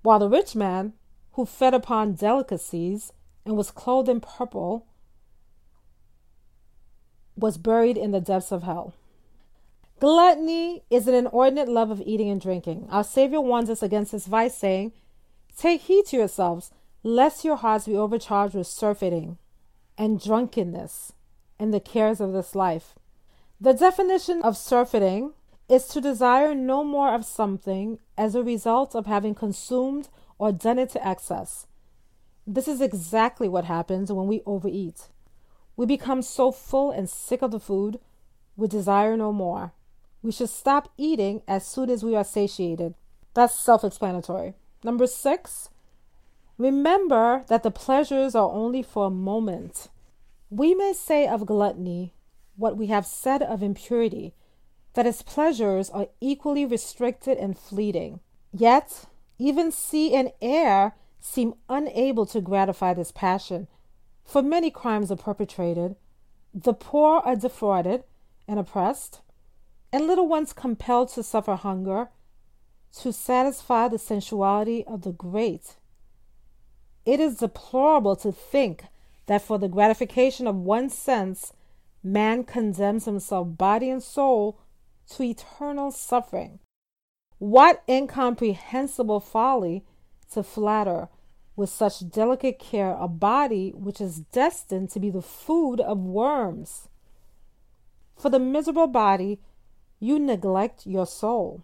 while 0.03 0.19
the 0.19 0.29
rich 0.29 0.55
man, 0.57 0.93
who 1.33 1.47
fed 1.47 1.75
upon 1.75 2.15
delicacies 2.15 3.13
and 3.45 3.57
was 3.57 3.71
clothed 3.71 4.09
in 4.09 4.21
purple, 4.21 4.87
was 7.37 7.59
buried 7.59 7.97
in 7.97 8.11
the 8.11 8.21
depths 8.21 8.51
of 8.51 8.63
hell. 8.65 8.95
Gluttony 10.01 10.83
is 10.91 11.07
an 11.07 11.15
inordinate 11.15 11.69
love 11.69 11.91
of 11.91 12.03
eating 12.03 12.29
and 12.29 12.41
drinking. 12.41 12.87
Our 12.91 13.05
Savior 13.05 13.41
warns 13.41 13.71
us 13.71 13.83
against 13.83 14.13
this 14.13 14.27
vice, 14.27 14.57
saying, 14.57 14.93
Take 15.57 15.83
heed 15.83 16.07
to 16.07 16.17
yourselves, 16.17 16.71
lest 17.07 17.45
your 17.45 17.55
hearts 17.55 17.87
be 17.87 17.97
overcharged 17.97 18.57
with 18.57 18.67
surfeiting 18.67 19.39
and 19.97 20.21
drunkenness 20.21 21.13
and 21.57 21.73
the 21.73 21.79
cares 21.79 22.21
of 22.21 22.33
this 22.33 22.57
life. 22.57 22.97
The 23.61 23.73
definition 23.73 24.43
of 24.43 24.57
surfeiting 24.57 25.33
is 25.69 25.87
to 25.89 26.01
desire 26.01 26.53
no 26.53 26.83
more 26.83 27.15
of 27.15 27.25
something 27.25 28.01
as 28.19 28.35
a 28.35 28.43
result 28.43 28.97
of 28.97 29.07
having 29.07 29.37
consumed 29.37 30.09
or 30.37 30.51
done 30.51 30.81
it 30.81 30.91
to 30.91 31.09
excess. 31.09 31.69
This 32.45 32.67
is 32.67 32.81
exactly 32.81 33.49
what 33.49 33.67
happens 33.67 34.13
when 34.13 34.27
we 34.27 34.43
overeat. 34.45 35.07
We 35.77 35.87
become 35.87 36.23
so 36.23 36.51
full 36.51 36.91
and 36.91 37.09
sick 37.09 37.41
of 37.41 37.53
the 37.53 37.61
food, 37.61 38.01
we 38.57 38.67
desire 38.67 39.17
no 39.17 39.33
more. 39.33 39.73
We 40.23 40.33
should 40.33 40.51
stop 40.51 40.93
eating 40.97 41.43
as 41.47 41.65
soon 41.65 41.89
as 41.89 42.03
we 42.03 42.17
are 42.17 42.25
satiated. 42.25 42.95
That's 43.35 43.55
self 43.55 43.85
explanatory. 43.85 44.55
Number 44.83 45.07
six, 45.07 45.71
remember 46.59 47.45
that 47.49 47.63
the 47.63 47.71
pleasures 47.71 48.35
are 48.35 48.51
only 48.51 48.83
for 48.83 49.07
a 49.07 49.11
moment. 49.11 49.89
We 50.51 50.75
may 50.75 50.93
say 50.93 51.27
of 51.27 51.47
gluttony 51.47 52.15
what 52.57 52.77
we 52.77 52.87
have 52.87 53.07
said 53.07 53.43
of 53.43 53.63
impurity, 53.63 54.35
that 54.95 55.07
its 55.07 55.23
pleasures 55.23 55.91
are 55.91 56.09
equally 56.21 56.65
restricted 56.65 57.37
and 57.39 57.59
fleeting. 57.59 58.21
Yet, 58.53 59.05
even 59.39 59.71
sea 59.71 60.15
and 60.15 60.33
air 60.41 60.95
seem 61.21 61.55
unable 61.69 62.25
to 62.27 62.41
gratify 62.41 62.95
this 62.95 63.13
passion, 63.13 63.69
for 64.25 64.43
many 64.43 64.71
crimes 64.71 65.13
are 65.13 65.17
perpetrated. 65.17 65.97
The 66.55 66.73
poor 66.73 67.19
are 67.19 67.37
defrauded 67.37 68.05
and 68.49 68.59
oppressed, 68.59 69.21
and 69.93 70.07
little 70.07 70.29
ones 70.29 70.53
compelled 70.53 71.11
to 71.11 71.23
suffer 71.23 71.57
hunger 71.57 72.09
to 73.01 73.13
satisfy 73.13 73.89
the 73.89 73.99
sensuality 73.99 74.85
of 74.87 75.03
the 75.03 75.13
great. 75.13 75.77
It 77.07 77.21
is 77.21 77.37
deplorable 77.37 78.17
to 78.17 78.33
think 78.33 78.85
that 79.27 79.43
for 79.43 79.59
the 79.59 79.69
gratification 79.69 80.47
of 80.49 80.57
one 80.57 80.91
sense, 80.91 81.53
man 82.03 82.43
condemns 82.45 83.05
himself, 83.05 83.57
body 83.57 83.89
and 83.89 84.03
soul, 84.03 84.59
to 85.11 85.23
eternal 85.23 85.93
suffering. 85.93 86.59
What 87.39 87.83
incomprehensible 87.89 89.21
folly 89.21 89.85
to 90.33 90.43
flatter 90.43 91.09
with 91.55 91.71
such 91.71 92.11
delicate 92.11 92.59
care 92.59 92.97
a 92.99 93.09
body 93.09 93.73
which 93.75 94.01
is 94.01 94.21
destined 94.33 94.91
to 94.91 95.01
be 95.01 95.11
the 95.11 95.23
food 95.23 95.81
of 95.81 95.99
worms. 95.99 96.89
For 98.17 98.31
the 98.31 98.39
miserable 98.39 98.89
body, 98.89 99.41
you 100.01 100.19
neglect 100.19 100.87
your 100.87 101.07
soul, 101.07 101.63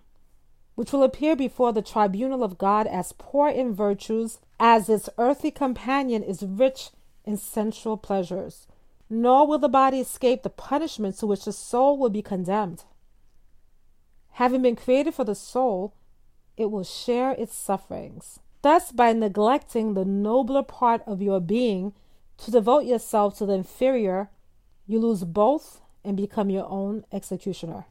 which 0.76 0.92
will 0.92 1.02
appear 1.02 1.36
before 1.36 1.72
the 1.72 1.82
tribunal 1.82 2.42
of 2.44 2.58
God 2.58 2.86
as 2.86 3.12
poor 3.18 3.48
in 3.48 3.74
virtues, 3.74 4.38
as 4.64 4.88
its 4.88 5.10
earthly 5.18 5.50
companion 5.50 6.22
is 6.22 6.42
rich 6.42 6.90
in 7.24 7.36
sensual 7.36 7.96
pleasures. 7.96 8.68
nor 9.12 9.46
will 9.46 9.58
the 9.58 9.68
body 9.68 10.00
escape 10.00 10.42
the 10.42 10.48
punishment 10.48 11.18
to 11.18 11.26
which 11.26 11.44
the 11.44 11.52
soul 11.52 11.98
will 11.98 12.08
be 12.08 12.22
condemned. 12.22 12.84
Having 14.32 14.62
been 14.62 14.76
created 14.76 15.14
for 15.14 15.24
the 15.24 15.34
soul, 15.34 15.92
it 16.56 16.70
will 16.70 16.82
share 16.82 17.32
its 17.32 17.54
sufferings. 17.54 18.40
Thus, 18.62 18.90
by 18.90 19.12
neglecting 19.12 19.92
the 19.92 20.06
nobler 20.06 20.62
part 20.62 21.02
of 21.06 21.20
your 21.20 21.40
being 21.40 21.92
to 22.38 22.50
devote 22.50 22.86
yourself 22.86 23.36
to 23.36 23.44
the 23.44 23.52
inferior, 23.52 24.30
you 24.86 24.98
lose 24.98 25.24
both 25.24 25.82
and 26.02 26.16
become 26.16 26.48
your 26.48 26.66
own 26.70 27.04
executioner. 27.12 27.84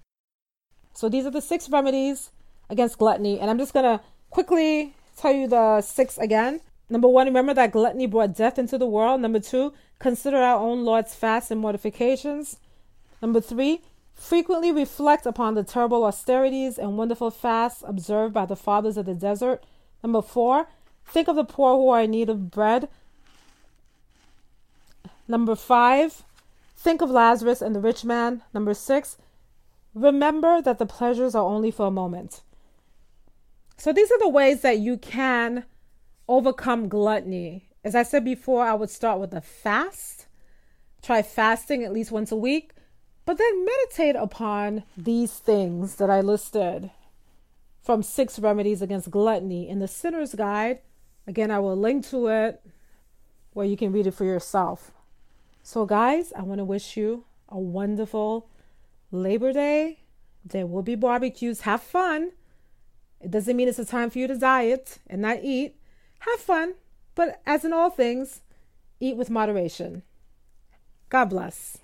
So, 0.94 1.08
these 1.08 1.28
are 1.28 1.32
the 1.32 1.42
six 1.42 1.70
remedies 1.70 2.32
against 2.68 2.98
gluttony, 2.98 3.40
and 3.40 3.48
I'm 3.52 3.60
just 3.60 3.74
going 3.74 3.86
to 3.86 4.04
quickly 4.32 4.96
tell 5.22 5.32
you 5.32 5.48
the 5.48 5.82
six 5.82 6.18
again. 6.18 6.62
Number 6.90 7.08
one, 7.08 7.28
remember 7.28 7.54
that 7.54 7.72
gluttony 7.72 8.08
brought 8.08 8.36
death 8.36 8.58
into 8.58 8.78
the 8.78 8.88
world. 8.88 9.22
Number 9.22 9.40
two, 9.40 9.74
consider 10.00 10.38
our 10.38 10.60
own 10.60 10.84
Lord's 10.84 11.14
fasts 11.14 11.52
and 11.52 11.62
mortifications. 11.62 12.58
Number 13.22 13.40
three, 13.40 13.82
frequently 14.16 14.72
reflect 14.72 15.26
upon 15.26 15.54
the 15.54 15.64
terrible 15.64 16.04
austerities 16.04 16.78
and 16.78 16.98
wonderful 16.98 17.32
fasts 17.32 17.84
observed 17.88 18.34
by 18.34 18.46
the 18.46 18.56
fathers 18.56 18.98
of 18.98 19.06
the 19.06 19.14
desert. 19.14 19.64
Number 20.04 20.22
four, 20.22 20.68
think 21.06 21.28
of 21.28 21.36
the 21.36 21.46
poor 21.46 21.76
who 21.76 21.90
are 21.90 22.02
in 22.02 22.12
need 22.12 22.30
of 22.30 22.50
bread. 22.50 22.90
Number 25.28 25.56
five, 25.56 26.24
think 26.76 27.02
of 27.02 27.12
Lazarus 27.12 27.62
and 27.62 27.76
the 27.76 27.80
rich 27.80 28.04
man. 28.04 28.42
Number 28.54 28.74
six, 28.74 29.18
remember 29.94 30.62
that 30.62 30.80
the 30.80 30.86
pleasures 30.86 31.36
are 31.36 31.46
only 31.46 31.72
for 31.72 31.88
a 31.88 31.92
moment. 31.92 32.42
So 33.82 33.91
these 33.91 34.12
are 34.12 34.20
the 34.20 34.30
ways 34.30 34.62
that 34.62 34.78
you 34.78 34.96
can 34.96 35.65
overcome 36.28 36.88
gluttony. 36.88 37.72
As 37.84 37.96
I 37.96 38.04
said 38.04 38.24
before, 38.24 38.63
I 38.63 38.76
would 38.76 38.91
start 38.91 39.20
with 39.20 39.34
a 39.34 39.41
fast. 39.41 40.28
Try 41.02 41.24
fasting 41.24 41.84
at 41.84 41.91
least 41.91 42.12
once 42.12 42.32
a 42.32 42.36
week, 42.36 42.74
but 43.26 43.39
then 43.39 43.65
meditate 43.65 44.15
upon 44.15 44.84
these 44.96 45.34
things 45.34 45.96
that 45.96 46.12
I 46.12 46.22
listed 46.22 46.91
from 47.82 48.04
Six 48.04 48.38
Remedies 48.38 48.84
Against 48.84 49.10
Gluttony 49.10 49.67
in 49.67 49.80
the 49.80 49.88
Sinner's 49.88 50.36
Guide. 50.36 50.82
Again, 51.26 51.50
I 51.50 51.58
will 51.58 51.76
link 51.76 52.08
to 52.10 52.28
it 52.28 52.62
where 53.54 53.65
you 53.65 53.76
can 53.76 53.91
read 53.91 54.06
it 54.06 54.13
for 54.13 54.26
yourself. 54.26 54.91
So, 55.63 55.88
guys, 55.88 56.32
I 56.38 56.44
want 56.44 56.60
to 56.60 56.65
wish 56.65 56.96
you 56.96 57.26
a 57.50 57.58
wonderful 57.58 58.48
Labor 59.10 59.52
Day. 59.52 60.02
There 60.46 60.67
will 60.67 60.84
be 60.84 60.94
barbecues. 60.94 61.62
Have 61.62 61.82
fun. 61.82 62.34
It 63.24 63.32
doesn't 63.32 63.56
mean 63.56 63.68
it's 63.68 63.80
a 63.80 63.86
time 63.86 64.10
for 64.10 64.20
you 64.20 64.28
to 64.28 64.38
diet 64.38 65.00
and 65.08 65.22
not 65.22 65.40
eat. 65.44 65.76
Have 66.20 66.40
fun, 66.40 66.74
but 67.16 67.42
as 67.46 67.64
in 67.66 67.74
all 67.74 67.90
things, 67.90 68.42
eat 69.00 69.16
with 69.16 69.30
moderation. 69.30 70.04
God 71.10 71.26
bless. 71.26 71.78